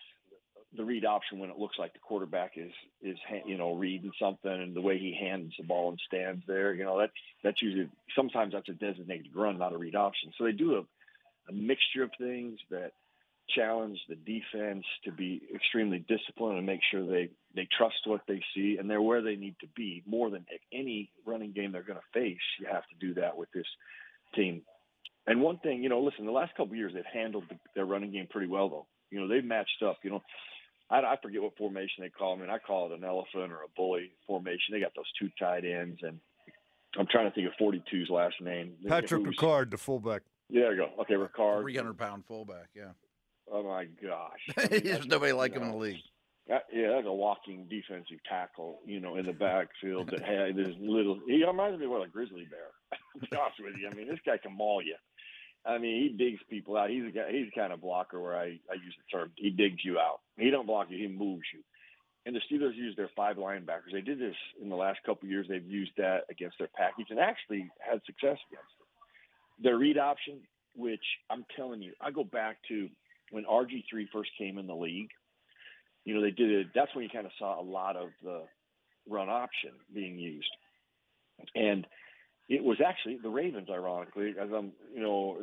[0.76, 4.50] the read option when it looks like the quarterback is is you know reading something
[4.50, 6.74] and the way he hands the ball and stands there.
[6.74, 7.10] You know, that
[7.42, 10.32] that's usually sometimes that's a designated run, not a read option.
[10.36, 12.92] So they do a, a mixture of things that
[13.48, 18.42] challenge the defense to be extremely disciplined and make sure they they trust what they
[18.54, 21.98] see and they're where they need to be more than any running game they're going
[21.98, 22.38] to face.
[22.58, 23.66] You have to do that with this
[24.34, 24.62] team.
[25.26, 27.86] And one thing, you know, listen, the last couple of years they've handled the, their
[27.86, 28.86] running game pretty well, though.
[29.10, 29.98] You know, they've matched up.
[30.02, 30.22] You know,
[30.90, 32.42] I, I forget what formation they call them.
[32.42, 34.72] I mean, I call it an elephant or a bully formation.
[34.72, 36.18] They got those two tight ends, and
[36.98, 38.74] I'm trying to think of 42's last name.
[38.86, 40.22] Patrick Who's- Ricard, the fullback.
[40.50, 41.02] Yeah, there you go.
[41.02, 41.62] Okay, Ricard.
[41.62, 42.90] 300 pound fullback, yeah.
[43.50, 44.68] Oh my gosh.
[44.70, 46.00] There's nobody like him in the league.
[46.48, 50.74] That, yeah, that's a walking defensive tackle, you know, in the backfield that had this
[50.78, 51.20] little.
[51.26, 52.68] He reminds me of a grizzly bear.
[53.14, 54.96] to be honest with you, I mean, this guy can maul you.
[55.64, 56.90] I mean, he digs people out.
[56.90, 57.32] He's a guy.
[57.32, 59.32] He's the kind of blocker where I I use the term.
[59.36, 60.20] He digs you out.
[60.36, 60.98] He don't block you.
[60.98, 61.60] He moves you.
[62.26, 63.92] And the Steelers use their five linebackers.
[63.92, 65.46] They did this in the last couple of years.
[65.48, 69.62] They've used that against their package and actually had success against it.
[69.62, 70.40] Their read option,
[70.74, 72.88] which I'm telling you, I go back to
[73.34, 75.10] when RG3 first came in the league
[76.04, 76.66] you know, they did it.
[76.74, 78.42] That's when you kind of saw a lot of the
[79.08, 80.50] run option being used.
[81.54, 81.86] And
[82.48, 85.38] it was actually the Ravens, ironically, as I'm, you know,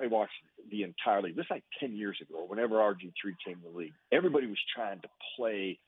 [0.00, 0.32] I, watched
[0.70, 1.36] the entire league.
[1.36, 3.12] This is like 10 years ago, whenever RG3
[3.44, 5.78] came to the league, everybody was trying to play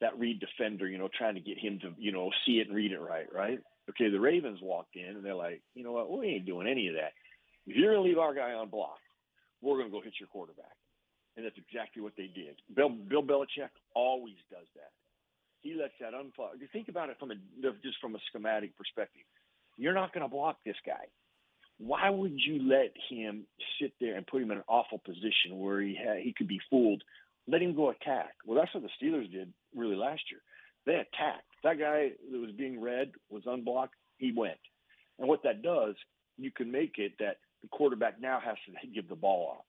[0.00, 2.76] that read defender, you know, trying to get him to, you know, see it and
[2.76, 3.60] read it right, right?
[3.90, 6.88] Okay, the Ravens walked in and they're like, you know what, we ain't doing any
[6.88, 7.12] of that.
[7.66, 8.98] If you're going to leave our guy on block,
[9.60, 10.74] we're going to go hit your quarterback
[11.36, 12.56] and that's exactly what they did.
[12.74, 14.92] Bill Bill Belichick always does that.
[15.60, 16.12] He lets that.
[16.12, 17.34] You think about it from a
[17.82, 19.22] just from a schematic perspective.
[19.78, 21.06] You're not going to block this guy.
[21.78, 23.44] Why would you let him
[23.80, 27.02] sit there and put him in an awful position where he he could be fooled?
[27.48, 28.34] Let him go attack.
[28.46, 30.40] Well, that's what the Steelers did really last year.
[30.84, 31.46] They attacked.
[31.64, 33.94] That guy that was being read was unblocked.
[34.18, 34.58] He went.
[35.18, 35.94] And what that does,
[36.38, 39.64] you can make it that the quarterback now has to give the ball off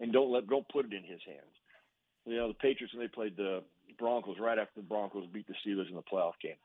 [0.00, 1.54] and don't let don't put it in his hands.
[2.24, 3.62] You know, the Patriots when they played the
[3.98, 6.58] Broncos right after the Broncos beat the Steelers in the playoff game.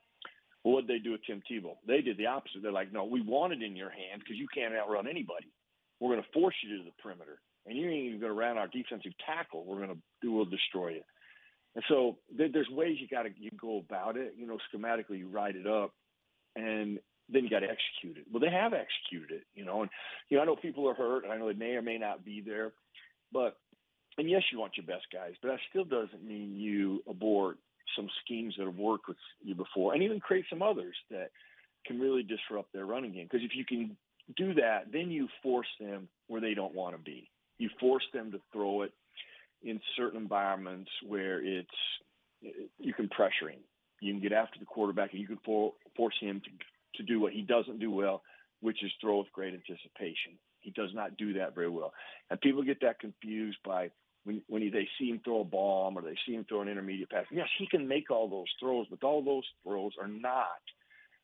[0.63, 1.77] Well, what did they do with Tim Tebow?
[1.87, 2.61] They did the opposite.
[2.61, 5.47] They're like, no, we want it in your hand because you can't outrun anybody.
[5.99, 8.57] We're going to force you to the perimeter, and you ain't even going to run
[8.57, 9.65] our defensive tackle.
[9.65, 11.01] We're going to do we'll destroy you.
[11.75, 14.33] And so there, there's ways you got to you go about it.
[14.37, 15.93] You know, schematically you write it up,
[16.55, 18.25] and then you got to execute it.
[18.31, 19.43] Well, they have executed it.
[19.55, 19.89] You know, and
[20.29, 21.23] you know I know people are hurt.
[21.23, 22.73] and I know they may or may not be there.
[23.31, 23.57] But
[24.17, 27.57] and yes, you want your best guys, but that still doesn't mean you abort
[27.95, 31.31] some schemes that have worked with you before, and even create some others that
[31.85, 33.27] can really disrupt their running game.
[33.29, 33.97] Because if you can
[34.37, 37.29] do that, then you force them where they don't want to be.
[37.57, 38.91] You force them to throw it
[39.63, 41.69] in certain environments where it's
[42.79, 43.59] you can pressure him.
[44.01, 46.49] You can get after the quarterback, and you can for, force him to
[46.95, 48.21] to do what he doesn't do well,
[48.59, 50.37] which is throw with great anticipation.
[50.61, 51.93] He does not do that very well.
[52.29, 53.91] And people get that confused by
[54.23, 57.09] when, when they see him throw a bomb or they see him throw an intermediate
[57.09, 57.25] pass.
[57.31, 60.61] Yes, he can make all those throws, but all those throws are not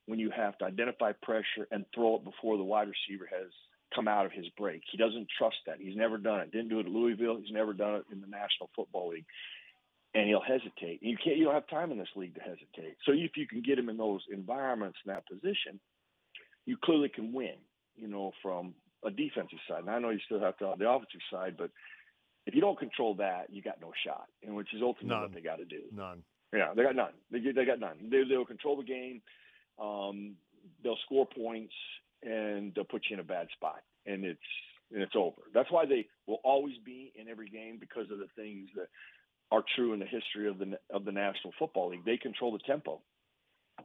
[0.08, 3.52] when you have to identify pressure and throw it before the wide receiver has
[3.94, 4.82] come out of his break.
[4.92, 5.78] He doesn't trust that.
[5.80, 6.52] He's never done it.
[6.52, 7.38] Didn't do it at Louisville.
[7.38, 9.26] He's never done it in the National Football League.
[10.14, 11.04] And he'll hesitate.
[11.04, 11.38] You can't.
[11.38, 12.98] You don't have time in this league to hesitate.
[13.06, 15.80] So if you can get him in those environments in that position,
[16.66, 17.56] you clearly can win.
[17.96, 18.74] You know, from
[19.06, 19.82] a defensive side.
[19.82, 21.70] And I know you still have to on the offensive side, but
[22.46, 25.22] if you don't control that, you got no shot, and which is ultimately None.
[25.22, 25.82] what they got to do.
[25.94, 26.24] None.
[26.54, 27.12] Yeah, they got none.
[27.30, 27.98] They they got none.
[28.10, 29.22] They they'll control the game.
[29.80, 30.36] Um,
[30.84, 31.74] they'll score points
[32.24, 34.40] and they'll put you in a bad spot, and it's
[34.94, 35.42] and it's over.
[35.54, 38.88] That's why they will always be in every game because of the things that
[39.52, 42.06] are true in the history of the of the National Football League.
[42.06, 43.02] They control the tempo.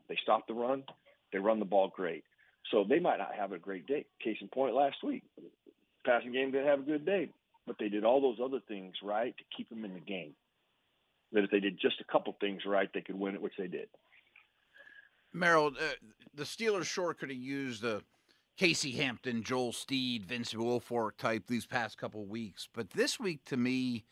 [0.08, 0.84] They stop the run.
[1.32, 2.24] They run the ball great.
[2.70, 4.06] So they might not have a great day.
[4.22, 5.22] Case in point, last week,
[6.06, 7.28] passing game didn't have a good day,
[7.66, 10.34] but they did all those other things right to keep them in the game.
[11.32, 13.66] That if they did just a couple things right, they could win it, which they
[13.66, 13.88] did.
[15.34, 15.94] Merril, uh,
[16.34, 18.02] the Steelers sure could have used the
[18.56, 23.56] Casey Hampton, Joel Steed, Vince Wilfork type these past couple weeks, but this week to
[23.56, 24.04] me,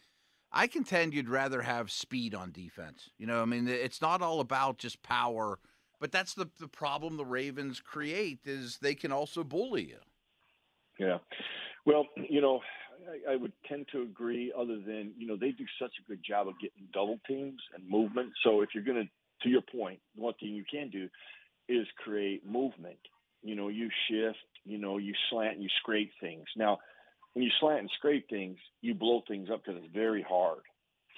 [0.52, 3.10] I contend you'd rather have speed on defense.
[3.18, 5.58] You know, I mean, it's not all about just power,
[6.00, 9.98] but that's the the problem the Ravens create is they can also bully you.
[10.98, 11.18] Yeah.
[11.86, 12.60] Well, you know,
[13.28, 14.52] I, I would tend to agree.
[14.56, 17.88] Other than you know, they do such a good job of getting double teams and
[17.88, 18.30] movement.
[18.44, 19.08] So if you're going to,
[19.42, 21.08] to your point, one thing you can do
[21.68, 22.98] is create movement.
[23.42, 24.38] You know, you shift.
[24.64, 26.44] You know, you slant and you scrape things.
[26.54, 26.78] Now,
[27.32, 30.60] when you slant and scrape things, you blow things up because it's very hard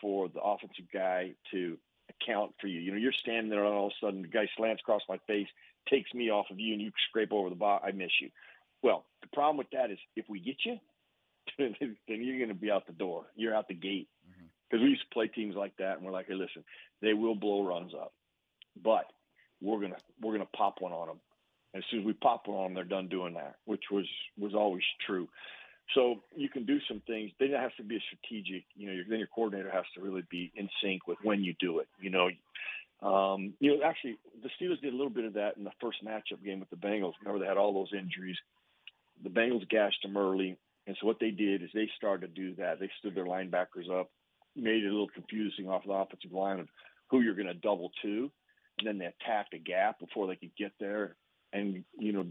[0.01, 1.77] for the offensive guy to
[2.20, 2.81] account for you.
[2.81, 5.18] You know, you're standing there and all of a sudden the guy slants across my
[5.27, 5.48] face,
[5.88, 7.81] takes me off of you, and you scrape over the bar.
[7.85, 8.31] I miss you.
[8.83, 10.79] Well, the problem with that is if we get you,
[11.59, 11.75] then
[12.07, 13.27] you're going to be out the door.
[13.37, 14.09] You're out the gate.
[14.70, 14.85] Because mm-hmm.
[14.85, 16.64] we used to play teams like that, and we're like, hey, listen,
[17.01, 18.12] they will blow runs up,
[18.83, 19.07] but
[19.61, 21.20] we're gonna we're gonna pop one on them.
[21.72, 24.07] And as soon as we pop one on them, they're done doing that, which was
[24.38, 25.29] was always true.
[25.95, 27.33] So you can do some things.
[27.38, 28.64] Then it has to be strategic.
[28.75, 31.81] You know, then your coordinator has to really be in sync with when you do
[31.81, 31.88] it.
[32.01, 32.29] You know,
[33.03, 36.05] um, you know, actually, the Steelers did a little bit of that in the first
[36.05, 37.14] matchup game with the Bengals.
[37.21, 38.37] Remember, they had all those injuries.
[39.23, 42.55] The Bengals gashed them early, and so what they did is they started to do
[42.57, 42.79] that.
[42.79, 44.11] They stood their linebackers up,
[44.57, 46.68] made it a little confusing off the offensive line of
[47.11, 48.31] who you're going to double to,
[48.79, 51.16] and then they attacked a gap before they could get there,
[51.53, 52.27] and you know,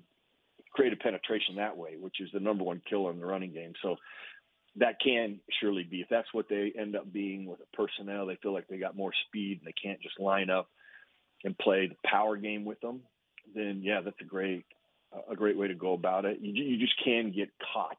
[0.72, 3.74] create a penetration that way, which is the number one killer in the running game.
[3.82, 3.98] So
[4.78, 8.26] that can surely be if that's what they end up being with a personnel.
[8.26, 10.70] They feel like they got more speed and they can't just line up
[11.44, 13.02] and play the power game with them.
[13.54, 14.66] Then yeah, that's a great
[15.30, 16.38] a great way to go about it.
[16.42, 17.98] You, you just can get caught,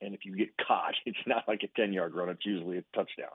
[0.00, 2.28] and if you get caught, it's not like a ten yard run.
[2.28, 3.34] It's usually a touchdown.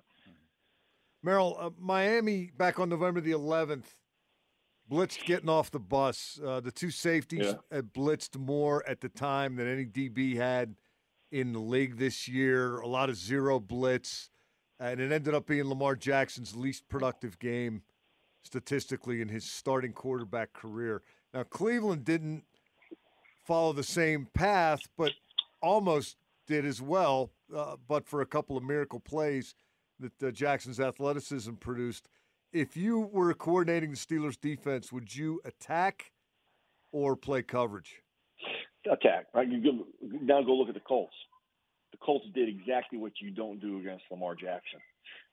[1.26, 3.86] Merril, uh, Miami back on November the 11th
[4.90, 6.40] blitzed getting off the bus.
[6.46, 7.54] Uh, the two safeties yeah.
[7.72, 10.76] had blitzed more at the time than any DB had
[11.32, 12.78] in the league this year.
[12.78, 14.30] A lot of zero blitz,
[14.80, 17.82] and it ended up being Lamar Jackson's least productive game
[18.44, 21.02] statistically in his starting quarterback career.
[21.34, 22.44] Now, Cleveland didn't
[23.46, 25.12] follow the same path, but
[25.62, 26.18] almost
[26.48, 29.56] did as well, uh, but for a couple of miracle plays
[30.00, 32.08] that uh, Jackson's athleticism produced.
[32.54, 36.12] If you were coordinating the Steelers' defense, would you attack
[36.92, 38.02] or play coverage?
[38.90, 39.28] attack.
[39.34, 39.48] Right?
[39.48, 39.86] You go,
[40.22, 41.14] now go look at the Colts.
[41.92, 44.80] The Colts did exactly what you don't do against Lamar Jackson.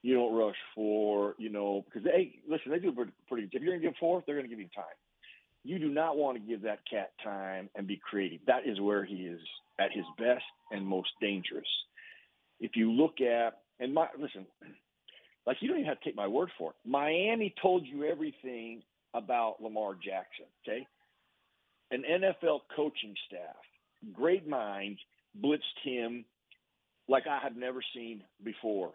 [0.01, 2.71] You don't rush for, you know, because they listen.
[2.71, 3.11] They do pretty.
[3.27, 4.85] pretty if you're going to give four, they're going to give you time.
[5.63, 8.39] You do not want to give that cat time and be creative.
[8.47, 9.41] That is where he is
[9.79, 11.67] at his best and most dangerous.
[12.61, 14.45] If you look at and my listen,
[15.61, 16.75] you don't even have to take my word for it.
[16.89, 18.81] Miami told you everything
[19.13, 20.45] about Lamar Jackson.
[20.63, 20.87] Okay,
[21.91, 23.55] an NFL coaching staff,
[24.13, 24.99] great minds,
[25.43, 26.25] blitzed him
[27.07, 28.91] like I had never seen before.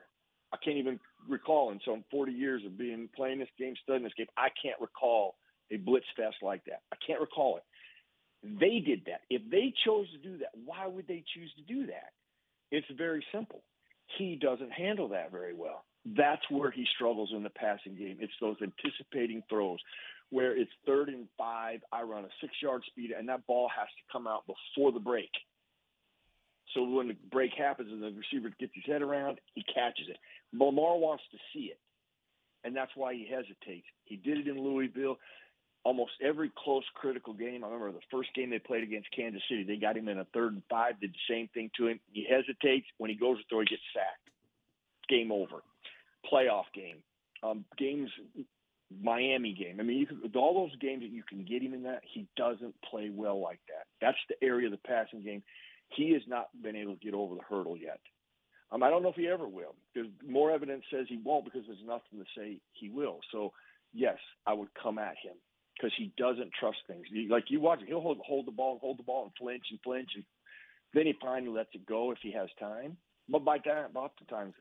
[0.53, 3.74] I can't even recall And so in some 40 years of being playing this game,
[3.83, 4.27] studying this game.
[4.37, 5.35] I can't recall
[5.72, 6.83] a blitz fest like that.
[6.92, 7.64] I can't recall it.
[8.61, 9.22] They did that.
[9.31, 12.12] If they chose to do that, why would they choose to do that?
[12.70, 13.62] It's very simple.
[14.18, 15.85] He doesn't handle that very well.
[16.04, 18.18] That's where he struggles in the passing game.
[18.20, 19.78] It's those anticipating throws
[20.34, 23.86] where it's third and five, I run a six yard speed, and that ball has
[23.86, 25.30] to come out before the break.
[26.74, 30.16] So when the break happens and the receiver gets his head around, he catches it.
[30.52, 31.78] Lamar wants to see it,
[32.64, 33.86] and that's why he hesitates.
[34.04, 35.18] He did it in Louisville.
[35.84, 37.62] Almost every close, critical game.
[37.62, 39.64] I remember the first game they played against Kansas City.
[39.64, 42.00] They got him in a third and five, did the same thing to him.
[42.10, 42.86] He hesitates.
[42.96, 44.30] When he goes to throw, he gets sacked.
[45.10, 45.62] Game over.
[46.32, 46.98] Playoff game.
[47.42, 48.10] Um, games
[49.02, 49.80] Miami game.
[49.80, 52.26] I mean, you can, all those games that you can get him in that, he
[52.37, 53.87] doesn't play well like that.
[54.00, 55.42] That's the area of the passing game.
[55.96, 58.00] He has not been able to get over the hurdle yet.
[58.72, 59.74] Um, I don't know if he ever will.
[59.94, 63.20] There's more evidence says he won't because there's nothing to say he will.
[63.30, 63.52] So,
[63.92, 65.34] yes, I would come at him
[65.76, 67.06] because he doesn't trust things.
[67.30, 69.64] Like you watch him, he'll hold, hold the ball, and hold the ball, and flinch
[69.70, 70.24] and flinch, and
[70.92, 72.96] then he finally lets it go if he has time.
[73.28, 74.54] But by time, about the times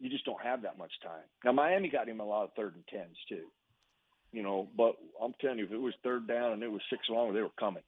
[0.00, 1.24] you just don't have that much time.
[1.44, 3.46] Now Miami got him a lot of third and tens too,
[4.32, 4.68] you know.
[4.76, 7.42] But I'm telling you, if it was third down and it was six long, they
[7.42, 7.82] were coming.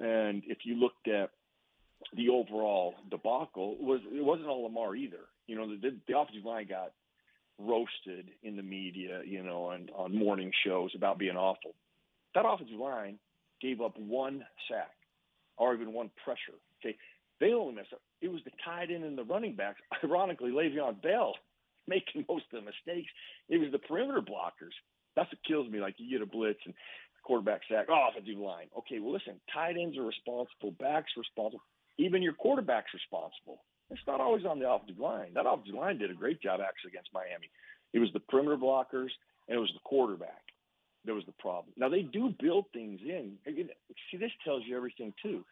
[0.00, 1.30] And if you looked at
[2.16, 5.28] the overall debacle, it was it wasn't all Lamar either.
[5.46, 6.92] You know, the, the offensive line got
[7.58, 11.74] roasted in the media, you know, and on morning shows about being awful.
[12.34, 13.18] That offensive line
[13.60, 14.90] gave up one sack
[15.56, 16.58] or even one pressure.
[16.80, 16.96] Okay,
[17.40, 18.00] they only messed up.
[18.20, 19.80] It was the tight end and the running backs.
[20.04, 21.34] Ironically, Le'Veon Bell
[21.88, 23.10] making most of the mistakes.
[23.48, 24.74] It was the perimeter blockers.
[25.16, 25.80] That's what kills me.
[25.80, 26.74] Like you get a blitz and
[27.22, 28.66] quarterback sack, oh, offensive line.
[28.78, 31.62] Okay, well listen, tight ends are responsible, backs responsible,
[31.98, 33.62] even your quarterback's responsible.
[33.90, 35.34] It's not always on the offensive line.
[35.34, 37.50] That offensive line did a great job actually against Miami.
[37.92, 39.12] It was the perimeter blockers
[39.48, 40.42] and it was the quarterback
[41.04, 41.74] that was the problem.
[41.76, 43.38] Now they do build things in.
[43.46, 45.44] See, this tells you everything too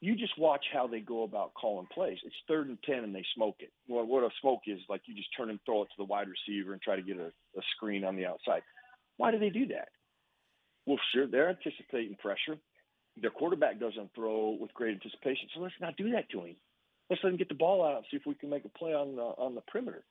[0.00, 2.18] you just watch how they go about calling plays.
[2.24, 3.72] It's third and ten, and they smoke it.
[3.88, 6.28] Well, what a smoke is like you just turn and throw it to the wide
[6.28, 7.26] receiver and try to get a,
[7.58, 8.62] a screen on the outside.
[9.16, 9.88] Why do they do that?
[10.86, 12.58] Well, sure, they're anticipating pressure.
[13.20, 16.56] Their quarterback doesn't throw with great anticipation, so let's not do that to him.
[17.10, 18.92] Let's let him get the ball out and see if we can make a play
[18.94, 20.04] on the on the perimeter.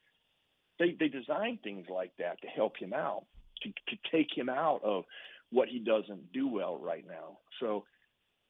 [0.80, 3.24] They they design things like that to help him out,
[3.64, 5.06] to to take him out of
[5.52, 7.38] what he doesn't do well right now.
[7.62, 7.86] So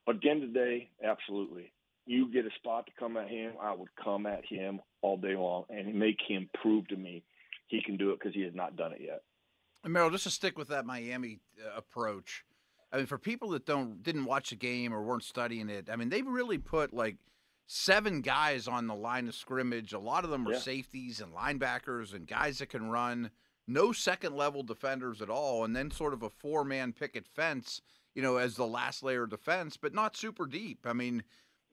[0.08, 1.72] but at the end of the day, absolutely.
[2.08, 5.36] you get a spot to come at him, I would come at him all day
[5.36, 7.24] long and make him prove to me
[7.68, 9.22] he can do it because he has not done it yet.
[9.84, 12.44] And Merril, just to stick with that Miami uh, approach,
[12.92, 15.98] I mean, for people that don't didn't watch the game or weren't studying it, I
[15.98, 17.18] mean, they really put like
[17.68, 19.92] seven guys on the line of scrimmage.
[19.92, 20.60] A lot of them were Yeah.
[20.60, 23.32] safeties and linebackers and guys that can run.
[23.68, 27.82] No second level defenders at all, and then sort of a four man picket fence,
[28.18, 30.80] you know, as the last layer of defense, but not super deep.
[30.88, 31.22] I mean,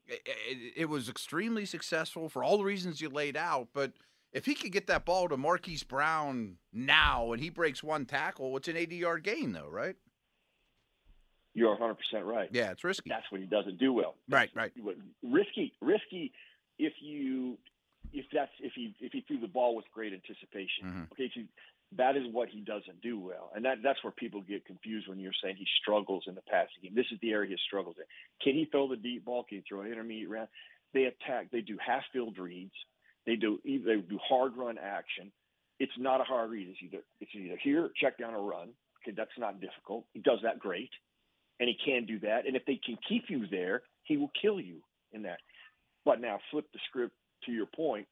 [0.07, 3.93] it, it, it was extremely successful for all the reasons you laid out, but
[4.31, 8.55] if he could get that ball to Marquise Brown now and he breaks one tackle,
[8.59, 9.97] it's an 80 yard gain, though, right?
[11.55, 12.51] You're 100% right.
[12.53, 13.09] Yeah, it's risky.
[13.09, 14.17] That's when he doesn't do well.
[14.29, 14.71] Right, right.
[14.83, 16.31] What- Risky, risky.
[16.79, 17.57] If you,
[18.13, 20.85] if that's if he if he threw the ball with great anticipation.
[20.85, 21.13] Mhm.
[21.13, 21.41] Okay, so
[21.97, 25.19] that is what he doesn't do well, and that that's where people get confused when
[25.19, 26.95] you're saying he struggles in the passing game.
[26.95, 28.05] This is the area he struggles in.
[28.43, 29.45] Can he throw the deep ball?
[29.45, 30.49] Can he throw an intermediate round?
[30.93, 31.51] They attack.
[31.51, 32.75] They do half field reads.
[33.27, 35.33] They do they do hard run action.
[35.81, 36.69] It's not a hard read.
[36.69, 38.71] It's either it's either here, check down, or run.
[39.03, 40.05] Okay, that's not difficult.
[40.13, 40.91] He does that great,
[41.61, 42.47] and he can do that.
[42.47, 44.77] And if they can keep you there, he will kill you
[45.13, 45.39] in that.
[46.05, 47.15] But now flip the script
[47.47, 48.07] to your point.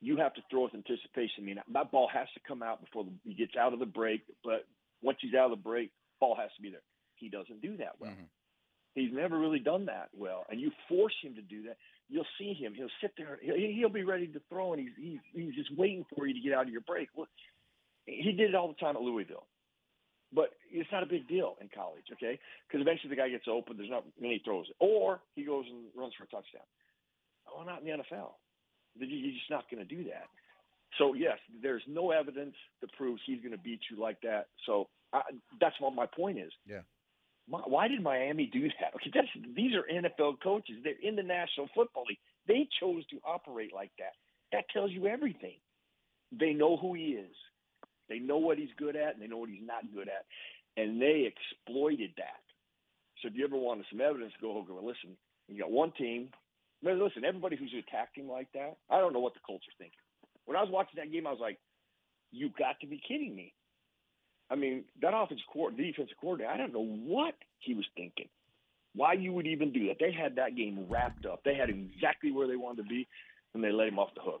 [0.00, 1.42] You have to throw with anticipation.
[1.42, 4.22] I mean, that ball has to come out before he gets out of the break.
[4.44, 4.66] But
[5.02, 5.90] once he's out of the break,
[6.20, 6.82] ball has to be there.
[7.16, 8.10] He doesn't do that well.
[8.10, 8.28] Mhm.
[8.94, 11.76] He's never really done that well, and you force him to do that.
[12.08, 12.72] You'll see him.
[12.72, 13.38] He'll sit there.
[13.42, 16.40] He'll, he'll be ready to throw, and he's, he's he's just waiting for you to
[16.40, 17.10] get out of your break.
[17.14, 17.26] Well,
[18.06, 19.46] he did it all the time at Louisville,
[20.32, 22.38] but it's not a big deal in college, okay?
[22.66, 23.76] Because eventually the guy gets open.
[23.76, 26.64] There's not many throws, or he goes and runs for a touchdown.
[27.48, 28.32] Oh, not in the NFL.
[28.98, 30.26] You- You're just not going to do that.
[30.98, 34.46] So yes, there's no evidence that proves he's going to beat you like that.
[34.64, 35.20] So I,
[35.60, 36.52] that's what my point is.
[36.66, 36.80] Yeah.
[37.48, 38.94] My, why did Miami do that?
[38.96, 40.76] Okay, that's, these are NFL coaches.
[40.82, 42.18] They're in the National Football League.
[42.48, 44.12] They chose to operate like that.
[44.52, 45.56] That tells you everything.
[46.32, 47.34] They know who he is.
[48.08, 50.24] They know what he's good at, and they know what he's not good at,
[50.76, 52.40] and they exploited that.
[53.20, 54.72] So if you ever wanted some evidence, go over.
[54.74, 55.16] Well, listen,
[55.48, 56.28] you got one team.
[56.82, 59.98] Listen, everybody who's attacking like that, I don't know what the Colts are thinking.
[60.44, 61.58] When I was watching that game, I was like,
[62.30, 63.52] "You got to be kidding me!"
[64.50, 68.28] I mean, that offensive court, defensive coordinator, I don't know what he was thinking.
[68.94, 69.96] Why you would even do that?
[69.98, 71.42] They had that game wrapped up.
[71.44, 73.08] They had exactly where they wanted to be,
[73.54, 74.40] and they let him off the hook.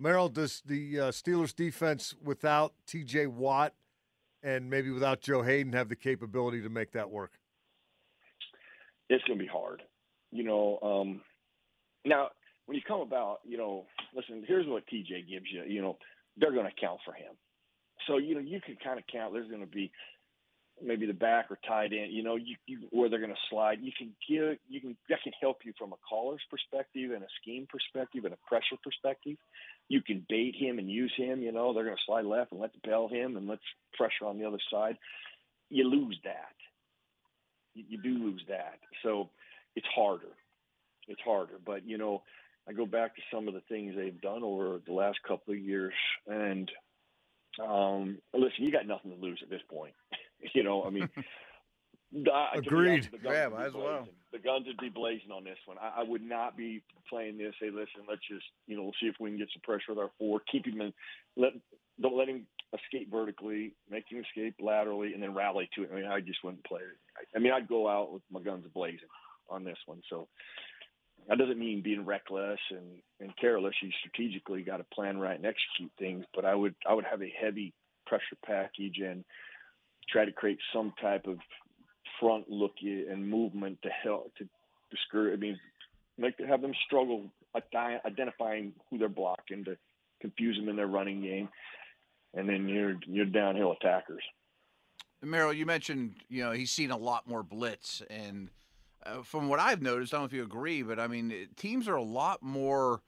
[0.00, 3.26] Merril, does the uh, Steelers defense without T.J.
[3.26, 3.74] Watt
[4.42, 7.32] and maybe without Joe Haden have the capability to make that work?
[9.08, 9.82] it's going to be hard.
[10.30, 11.20] You know, um,
[12.04, 12.28] now
[12.66, 15.64] when you come about, you know, listen, here's what TJ gives you.
[15.66, 15.98] You know,
[16.36, 17.34] they're going to count for him.
[18.06, 19.32] So, you know, you can kind of count.
[19.32, 19.90] There's going to be
[20.82, 23.78] maybe the back or tight end, you know, you, you where they're going to slide.
[23.82, 27.26] You can give, you can, that can help you from a caller's perspective and a
[27.40, 29.36] scheme perspective and a pressure perspective.
[29.88, 32.60] You can bait him and use him, you know, they're going to slide left and
[32.60, 33.62] let's bell him and let's
[33.94, 34.96] pressure on the other side.
[35.70, 36.54] You lose that.
[37.74, 38.78] You, you do lose that.
[39.02, 39.30] So
[39.74, 40.32] it's harder.
[41.08, 41.58] It's harder.
[41.64, 42.22] But, you know,
[42.68, 45.60] I go back to some of the things they've done over the last couple of
[45.60, 45.94] years
[46.26, 46.70] and,
[47.66, 49.94] um, listen, you got nothing to lose at this point.
[50.54, 51.08] you know, I mean,
[52.32, 52.90] I- Agreed.
[52.92, 53.82] honest, the guns Yeah, would be might as well.
[53.98, 54.14] blazing.
[54.32, 55.76] The guns would be blazing on this one.
[55.78, 57.54] I, I would not be playing this.
[57.60, 59.98] Hey, listen, let's just you know we'll see if we can get some pressure with
[59.98, 60.40] our four.
[60.52, 60.92] Keep him in.
[61.36, 61.52] Let
[62.00, 63.74] don't let him escape vertically.
[63.90, 65.90] Make him escape laterally, and then rally to it.
[65.92, 66.96] I mean, I just wouldn't play it.
[67.16, 69.08] I, I mean, I'd go out with my guns blazing
[69.50, 70.02] on this one.
[70.10, 70.28] So
[71.28, 73.74] that doesn't mean being reckless and, and careless.
[73.82, 76.24] You strategically got to plan right and execute things.
[76.34, 77.74] But I would I would have a heavy
[78.06, 79.24] pressure package and
[80.08, 81.38] try to create some type of
[82.18, 84.48] front look and movement to help to
[84.90, 85.34] discourage.
[85.34, 85.58] I mean,
[86.16, 87.30] make have them struggle
[88.06, 89.76] identifying who they're blocking to
[90.20, 91.48] confuse them in their running game,
[92.34, 94.22] and then you're you're downhill attackers.
[95.22, 98.48] Merril, you mentioned you know he's seen a lot more blitz, and
[99.06, 101.56] uh, from what I've noticed, I don't know if you agree, but I mean it-
[101.56, 103.00] teams are a lot more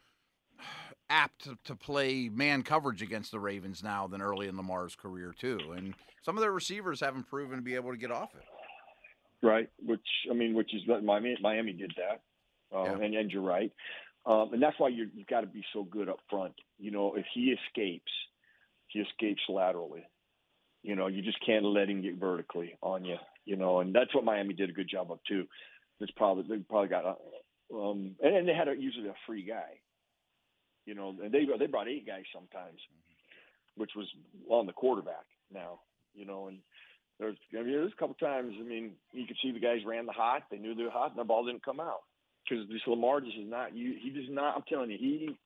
[1.10, 5.34] apt to, to play man coverage against the Ravens now than early in Lamar's career
[5.38, 9.46] too, and some of their receivers haven't proven to be able to get off it.
[9.46, 9.68] right?
[9.84, 13.04] Which I mean, which is what Miami, Miami did that, um, Yeah.
[13.06, 13.72] and, and you're right,
[14.26, 16.54] um, and that's why you you've got to be so good up front.
[16.78, 18.12] You know, if he escapes,
[18.88, 20.04] he escapes laterally.
[20.82, 23.16] You know, you just can't let him get vertically on you.
[23.44, 25.46] You know, and that's what Miami did a good job of too.
[26.00, 29.44] It's probably they probably got, a, um, and, and they had a, usually a free
[29.44, 29.80] guy.
[30.86, 32.80] You know, and they they brought eight guys sometimes,
[33.76, 34.08] which was
[34.48, 35.80] on the quarterback now.
[36.14, 36.58] You know, and
[37.20, 38.54] there's I mean, there's a couple times.
[38.58, 40.44] I mean, you could see the guys ran the hot.
[40.50, 42.00] They knew they were hot, and the ball didn't come out.
[42.48, 43.94] because this Lamar just is not you.
[44.02, 44.56] He does not.
[44.56, 45.36] I'm telling you, he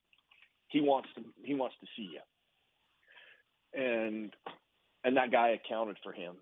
[0.69, 4.33] he wants to he wants to see you, and
[5.05, 6.37] and that guy accounted for him,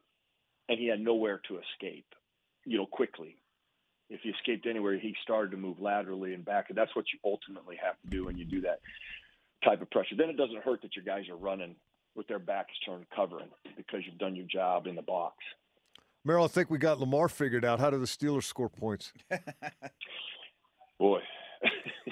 [0.68, 2.06] and he had nowhere to escape,
[2.64, 3.36] you know, quickly.
[4.10, 7.18] If he escaped anywhere, he started to move laterally and back, and that's what you
[7.24, 8.80] ultimately have to do when you do that
[9.64, 10.16] type of pressure.
[10.16, 11.76] Then it doesn't hurt that your guys are running
[12.14, 15.36] with their backs turned covering because you've done your job in the box.
[16.26, 17.80] Merril, I think we got Lamar figured out.
[17.80, 19.12] How do the Steelers score points?
[20.98, 21.20] Boy.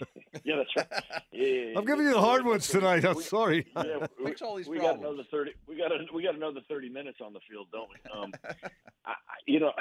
[0.44, 1.22] yeah, that's right.
[1.32, 3.04] Yeah, I'm giving you the hard ones tonight.
[3.04, 3.66] I'm we- sorry.
[3.76, 5.52] Yeah, we, Fix all these we got another thirty.
[5.66, 8.10] We got a, we got another thirty minutes on the field, don't we?
[8.10, 8.32] Um,
[9.04, 9.14] I, I,
[9.46, 9.72] you know,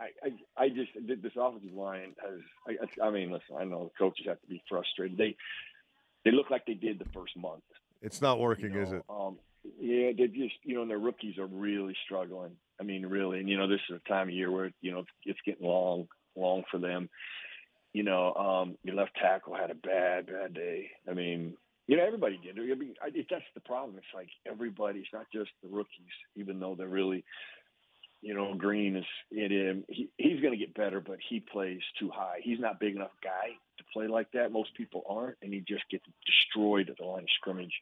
[0.00, 2.40] I, I I just did this offensive line has.
[2.66, 5.18] I, I I mean, listen, I know the coaches have to be frustrated.
[5.18, 5.36] They
[6.24, 7.62] they look like they did the first month.
[8.02, 9.02] It's not working, you is it?
[9.08, 9.38] Um,
[9.78, 12.52] yeah, they just you know, and their rookies are really struggling.
[12.80, 15.04] I mean, really, and you know, this is a time of year where you know
[15.24, 17.10] it's getting long, long for them.
[17.92, 20.90] You know, um, your left tackle had a bad, bad day.
[21.08, 21.56] I mean,
[21.88, 22.56] you know, everybody did.
[22.56, 23.96] I mean, I, that's the problem.
[23.98, 25.00] It's like everybody.
[25.00, 27.24] It's not just the rookies, even though they're really,
[28.22, 29.84] you know, Green is in him.
[29.88, 32.40] He, he's going to get better, but he plays too high.
[32.42, 34.52] He's not big enough guy to play like that.
[34.52, 37.72] Most people aren't, and he just gets destroyed at the line of scrimmage.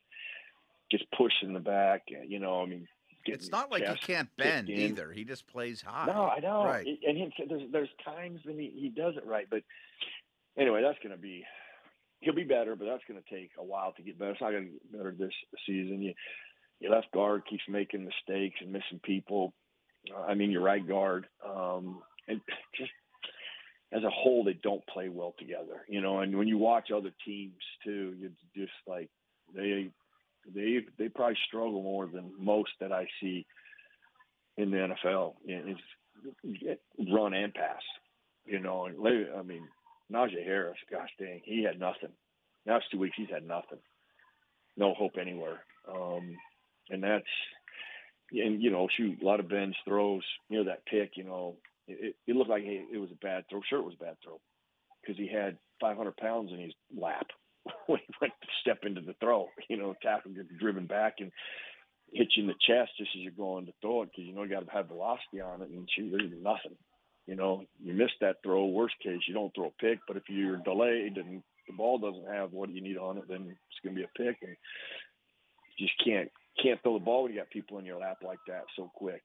[0.91, 2.03] Gets pushed in the back.
[2.27, 2.87] You know, I mean,
[3.27, 4.79] It's not like he can't bend in.
[4.79, 5.13] either.
[5.13, 6.07] He just plays high.
[6.07, 6.65] No, I know.
[6.65, 6.87] Right.
[7.07, 9.63] And him, there's there's times when he, he does it right, but
[10.57, 11.45] anyway, that's going to be
[12.21, 14.33] he'll be better, but that's going to take a while to get better.
[14.33, 15.35] It's not going to get better this
[15.67, 16.01] season.
[16.03, 16.15] You
[16.81, 19.53] your left guard keeps making mistakes and missing people.
[20.27, 22.41] I mean, your right guard, um, and
[22.77, 22.91] just
[23.93, 25.85] as a whole, they don't play well together.
[25.89, 27.55] You know, and when you watch other teams
[27.85, 29.09] too, you just like
[29.55, 29.91] they
[30.55, 33.47] they they probably struggle more than most that I see
[34.57, 35.35] in the NFL.
[35.45, 36.81] It's
[37.13, 37.83] run and pass.
[38.45, 38.97] You know, and
[39.37, 39.69] I mean,
[40.13, 42.11] Najee Harris, gosh dang, he had nothing.
[42.67, 43.79] Last two weeks, he's had nothing.
[44.77, 45.65] No hope anywhere.
[45.91, 46.37] Um,
[46.91, 47.25] and that's,
[48.33, 50.25] and you know, shoot, a lot of Ben's throws.
[50.49, 51.13] You know, that pick.
[51.17, 51.57] You know,
[51.87, 53.61] it, it looked like it, it was a bad throw.
[53.69, 54.41] Sure, it was a bad throw
[55.01, 57.27] because he had 500 pounds in his lap
[57.87, 59.49] when he went to step into the throw.
[59.69, 61.33] You know, tackle gets driven back and
[62.13, 64.43] hit you in the chest just as you're going to throw it because you know
[64.43, 66.77] you got to have velocity on it, and shoot, there's nothing.
[67.27, 68.67] You know, you miss that throw.
[68.67, 69.99] Worst case, you don't throw a pick.
[70.07, 73.49] But if you're delayed and the ball doesn't have what you need on it, then
[73.51, 74.57] it's going to be a pick, and
[75.77, 76.31] you just can't
[76.63, 79.23] can't throw the ball when you got people in your lap like that so quick.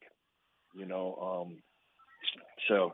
[0.75, 1.57] You know, um,
[2.67, 2.93] so.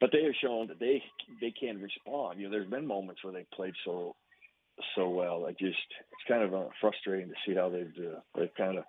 [0.00, 1.02] But they have shown that they
[1.40, 2.40] they can respond.
[2.40, 4.16] You know, there's been moments where they played so
[4.96, 5.46] so well.
[5.46, 8.84] I just it's kind of uh, frustrating to see how they've uh, they've kind of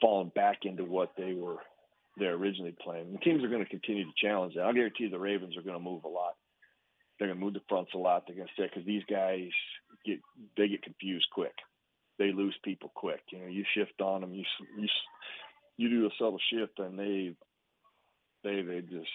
[0.00, 1.58] fallen back into what they were
[2.16, 3.12] they're originally playing.
[3.12, 4.62] The teams are going to continue to challenge that.
[4.62, 6.34] I'll guarantee the Ravens are going to move a lot.
[7.18, 8.24] They're going to move the fronts a lot.
[8.26, 9.48] They're going to say because these guys
[10.04, 10.18] get
[10.56, 11.54] they get confused quick.
[12.18, 13.20] They lose people quick.
[13.30, 14.34] You know, you shift on them.
[14.34, 14.44] You
[14.78, 14.88] you
[15.76, 17.34] you do a subtle shift, and they
[18.44, 19.10] they they just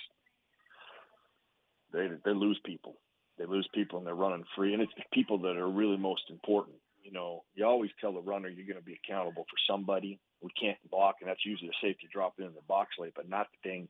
[1.94, 2.96] they they lose people.
[3.38, 4.74] They lose people, and they're running free.
[4.74, 6.78] And it's the people that are really most important.
[7.04, 10.20] You know, you always tell the runner you're going to be accountable for somebody.
[10.42, 13.48] We can't block, and that's usually a safety drop in the box late, but not
[13.52, 13.88] the dang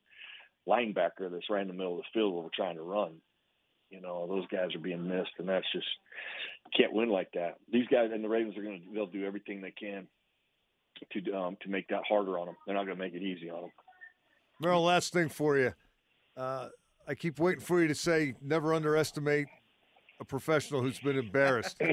[0.68, 3.14] linebacker that's right in the middle of the field where we're trying to run.
[3.90, 5.86] You know, those guys are being missed, and that's just
[6.76, 7.56] can't win like that.
[7.72, 10.06] These guys and the Ravens are going to they'll do everything they can
[11.12, 12.56] to um, to make that harder on them.
[12.66, 13.70] They're not going to make it easy on them.
[14.62, 15.72] Merril, last thing for you.
[16.36, 16.68] Uh,
[17.06, 19.46] I keep waiting for you to say never underestimate
[20.20, 21.80] a professional who's been embarrassed.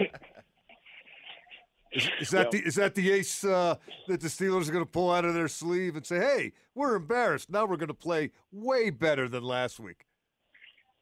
[1.92, 2.60] Is, is that Yeah.
[2.60, 3.76] the is that the ace uh,
[4.10, 6.96] that the Steelers are going to pull out of their sleeve and say, "Hey, we're
[6.96, 7.50] embarrassed.
[7.50, 10.05] Now we're going to play way better than last week."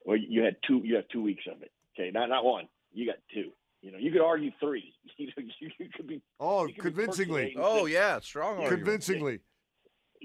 [0.06, 0.82] Well, you had two.
[0.84, 1.72] You have two weeks of it.
[1.98, 2.68] Okay, not not one.
[2.94, 3.52] You got two.
[3.82, 4.94] You know, you could argue three.
[5.18, 8.78] You, know, you, you could be Oh, could convincingly, percolating Oh yeah, strong argument.
[8.84, 9.40] convincingly.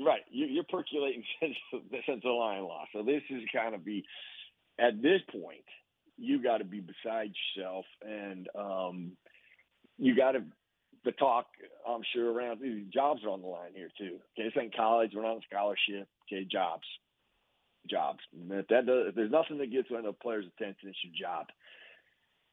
[0.05, 0.22] right.
[0.31, 1.57] You, you're percolating since
[2.07, 2.87] since the line loss.
[2.93, 4.05] So this is kind of be
[4.79, 5.64] at this point.
[6.16, 9.12] You got to be beside yourself, and um,
[9.99, 10.43] you got to
[11.05, 11.47] the talk.
[11.89, 12.61] I'm sure around
[12.93, 14.18] jobs are on the line here too.
[14.39, 15.12] Okay, this ain't college.
[15.14, 16.09] We're not on scholarship.
[16.26, 16.87] Okay, jobs,
[17.89, 18.20] jobs.
[18.51, 21.47] If that does, if there's nothing that gets the players' attention, it's your job.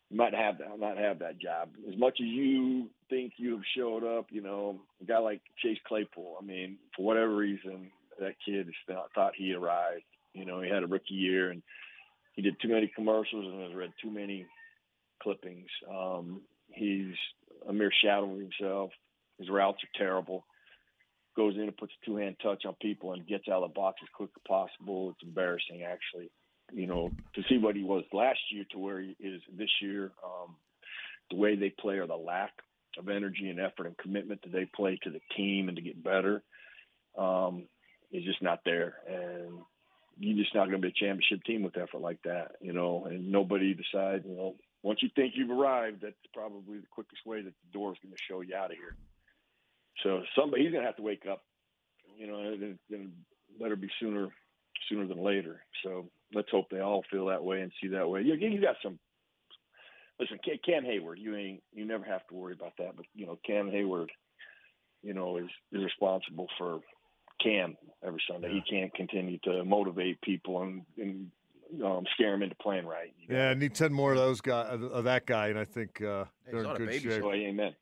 [0.09, 1.69] You might have that, not have that job.
[1.91, 5.79] As much as you think you have showed up, you know, a guy like Chase
[5.87, 6.37] Claypool.
[6.39, 8.69] I mean, for whatever reason, that kid
[9.13, 10.03] thought he arrived.
[10.33, 11.63] You know, he had a rookie year and
[12.33, 14.45] he did too many commercials and has read too many
[15.23, 15.67] clippings.
[15.89, 17.13] Um, he's
[17.67, 18.91] a mere shadow of himself.
[19.39, 20.45] His routes are terrible.
[21.35, 23.73] Goes in and puts a two hand touch on people and gets out of the
[23.73, 25.11] box as quick as possible.
[25.11, 26.31] It's embarrassing, actually.
[26.73, 30.11] you know, to see what he was last year to where he is this year,
[30.23, 30.55] um,
[31.29, 32.51] the way they play or the lack
[32.97, 36.01] of energy and effort and commitment that they play to the team and to get
[36.03, 36.41] better
[37.17, 37.67] um,
[38.11, 38.95] is just not there.
[39.07, 39.59] And
[40.17, 43.05] you're just not going to be a championship team with effort like that, you know.
[43.05, 47.41] And nobody decides, you know, once you think you've arrived, that's probably the quickest way
[47.41, 48.95] that the door is going to show you out of here.
[50.03, 51.43] So somebody he's going to have to wake up,
[52.17, 53.11] you know, and, and
[53.59, 54.29] better be sooner
[54.89, 55.61] sooner than later.
[55.83, 58.21] So let's hope they all feel that way and see that way.
[58.21, 58.99] You, you got some.
[60.19, 62.95] Listen, Cam Heyward, you ain't you never have to worry about that.
[62.95, 64.07] But you know, Cam Heyward,
[65.03, 66.79] you know, is is responsible for
[67.43, 67.75] Cam
[68.05, 68.49] every Sunday.
[68.49, 71.31] He can't continue to motivate people and, and
[71.83, 73.13] um, scare them into playing right.
[73.19, 75.65] You Yeah, I need ten more of those guy of of that guy, and I
[75.65, 77.21] think uh, they're he's in good shape.
[77.21, 77.75] So amen.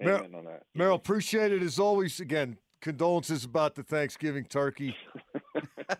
[0.00, 0.64] Mer- on that.
[0.76, 2.20] Merril, appreciate it as always.
[2.20, 4.96] Again, condolences about the Thanksgiving turkey.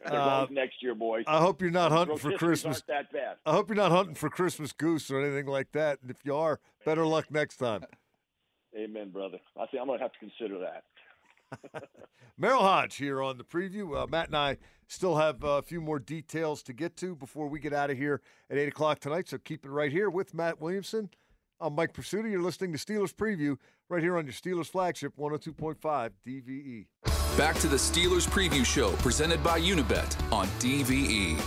[0.07, 1.25] Uh, next year, boys.
[1.27, 2.83] I hope you're not hunting for Christmas.
[2.89, 3.37] Aren't that bad.
[3.45, 5.99] I hope you're not hunting for Christmas goose or anything like that.
[6.01, 7.85] And if you are, better luck next time.
[8.77, 9.39] Amen, brother.
[9.57, 11.89] I think I'm going to have to consider that.
[12.41, 13.97] Merril Hoge here on the preview.
[13.97, 14.57] Uh, Matt and I
[14.89, 17.99] still have uh, a few more details to get to before we get out of
[17.99, 18.21] here
[18.51, 19.29] at 8 o'clock tonight.
[19.29, 21.11] So keep it right here with Matt Williamson.
[21.65, 22.31] I'm Mike Prisuta.
[22.31, 23.57] You're listening to Steelers Preview
[23.89, 26.87] right here on your Steelers flagship 102.5 DVE.
[27.39, 30.47] Back to the Steelers Preview Show presented by Unibet on.
[30.61, 31.41] DVE.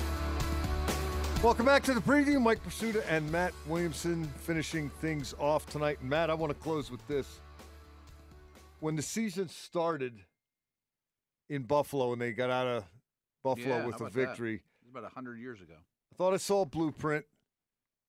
[1.43, 2.41] Welcome back to the preview.
[2.41, 6.03] Mike Prisuta and Matt Williamson finishing things off tonight.
[6.03, 7.39] Matt, I want to close with this.
[8.79, 10.15] When the season started
[11.47, 12.85] in Buffalo and they got out of
[13.43, 14.27] Buffalo Yeah, with a about that?
[14.29, 15.75] victory, It was about hundred years ago.
[16.11, 17.25] I thought I saw a blueprint.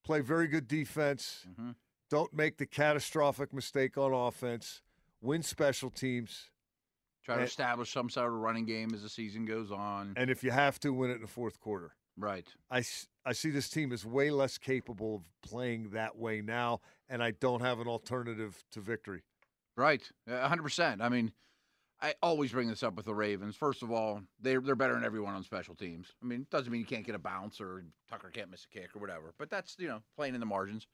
[0.04, 1.44] Play very good defense.
[1.50, 1.74] Mhm.
[2.10, 4.82] Don't make the catastrophic mistake on offense.
[5.20, 6.50] Win special teams.
[7.24, 10.14] Try to And- establish some sort of running game as the season goes on.
[10.16, 11.92] And if you have to, win it in the fourth quarter.
[12.16, 12.48] right.
[12.70, 12.82] I,
[13.24, 17.32] I see this team is way less capable of playing that way now, and I
[17.32, 19.22] don't have an alternative to victory.
[19.76, 21.00] Right, a hundred percent.
[21.02, 21.32] I mean,
[22.00, 23.54] I always bring this up with the Ravens.
[23.54, 26.08] First of all, they're they're better than everyone on special teams.
[26.22, 28.68] I mean, it doesn't mean you can't get a bounce or Tucker can't miss a
[28.76, 30.88] kick or whatever, but that's you know playing in the margins.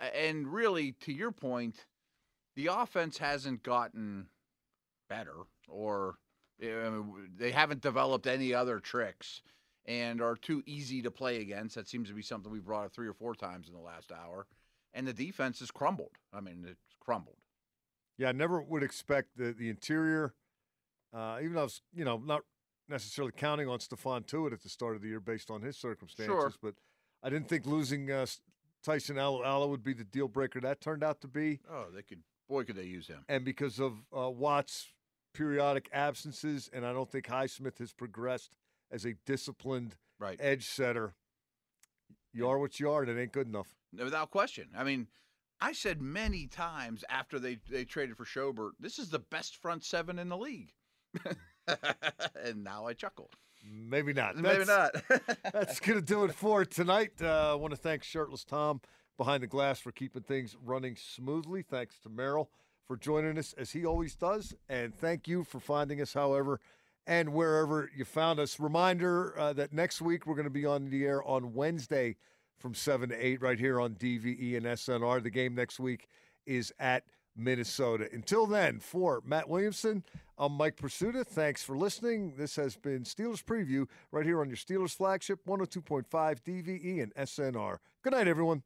[0.00, 1.86] And really, to your point,
[2.56, 4.26] the offense hasn't gotten
[5.08, 5.34] better,
[5.68, 6.16] or
[6.60, 9.42] mean, they haven't developed any other tricks,
[9.86, 11.74] and are too easy to play against.
[11.74, 14.12] That seems to be something we've brought up three or four times in the last
[14.12, 14.46] hour.
[14.92, 16.12] And the defense has crumbled.
[16.32, 17.36] I mean, it's crumbled.
[18.16, 20.34] Yeah, I never would expect the, the interior,
[21.12, 22.42] uh, even though I was, you know, not
[22.88, 26.56] necessarily counting on Stephon Tuitt at the start of the year based on his circumstances,
[26.62, 26.74] but
[27.22, 28.26] I didn't think losing uh,
[28.84, 30.60] Tyson Alualu would be the deal breaker.
[30.60, 31.60] That turned out to be.
[31.70, 32.20] Oh, they could.
[32.48, 33.24] Boy, could they use him.
[33.28, 34.92] and because of uh, Watt's
[35.32, 38.50] periodic absences, and I don't think Highsmith has progressed
[38.92, 40.38] as a disciplined Right.
[40.40, 41.14] edge setter.
[42.32, 43.74] You are what you are, and it ain't good enough.
[43.96, 44.68] Without question.
[44.76, 45.08] I mean,
[45.60, 49.84] I said many times after they, they traded for Schobert, this is the best front
[49.84, 50.72] seven in the league.
[52.44, 53.30] and now I chuckle.
[53.64, 54.36] Maybe not.
[54.36, 55.26] Maybe That's- not.
[55.52, 57.12] That's going to do it for tonight.
[57.20, 58.80] Uh, I want to thank Shirtless Tom
[59.16, 61.62] behind the glass for keeping things running smoothly.
[61.62, 62.48] Thanks to Merril
[62.86, 64.54] for joining us as he always does.
[64.68, 66.60] And thank you for finding us, however,
[67.06, 68.58] and wherever you found us.
[68.58, 72.16] Reminder uh, that next week we're going to be on the air on Wednesday
[72.58, 75.22] from 7 to 8 right here on DVE and SNR.
[75.22, 76.08] The game next week
[76.46, 77.04] is at
[77.36, 78.08] Minnesota.
[78.12, 80.04] Until then, for Matt Williamson,
[80.38, 81.26] I'm Mike Prisuta.
[81.26, 82.34] Thanks for listening.
[82.36, 87.78] This has been Steelers Preview right here on your Steelers flagship 102.5 DVE and SNR.
[88.02, 88.62] Good night, everyone.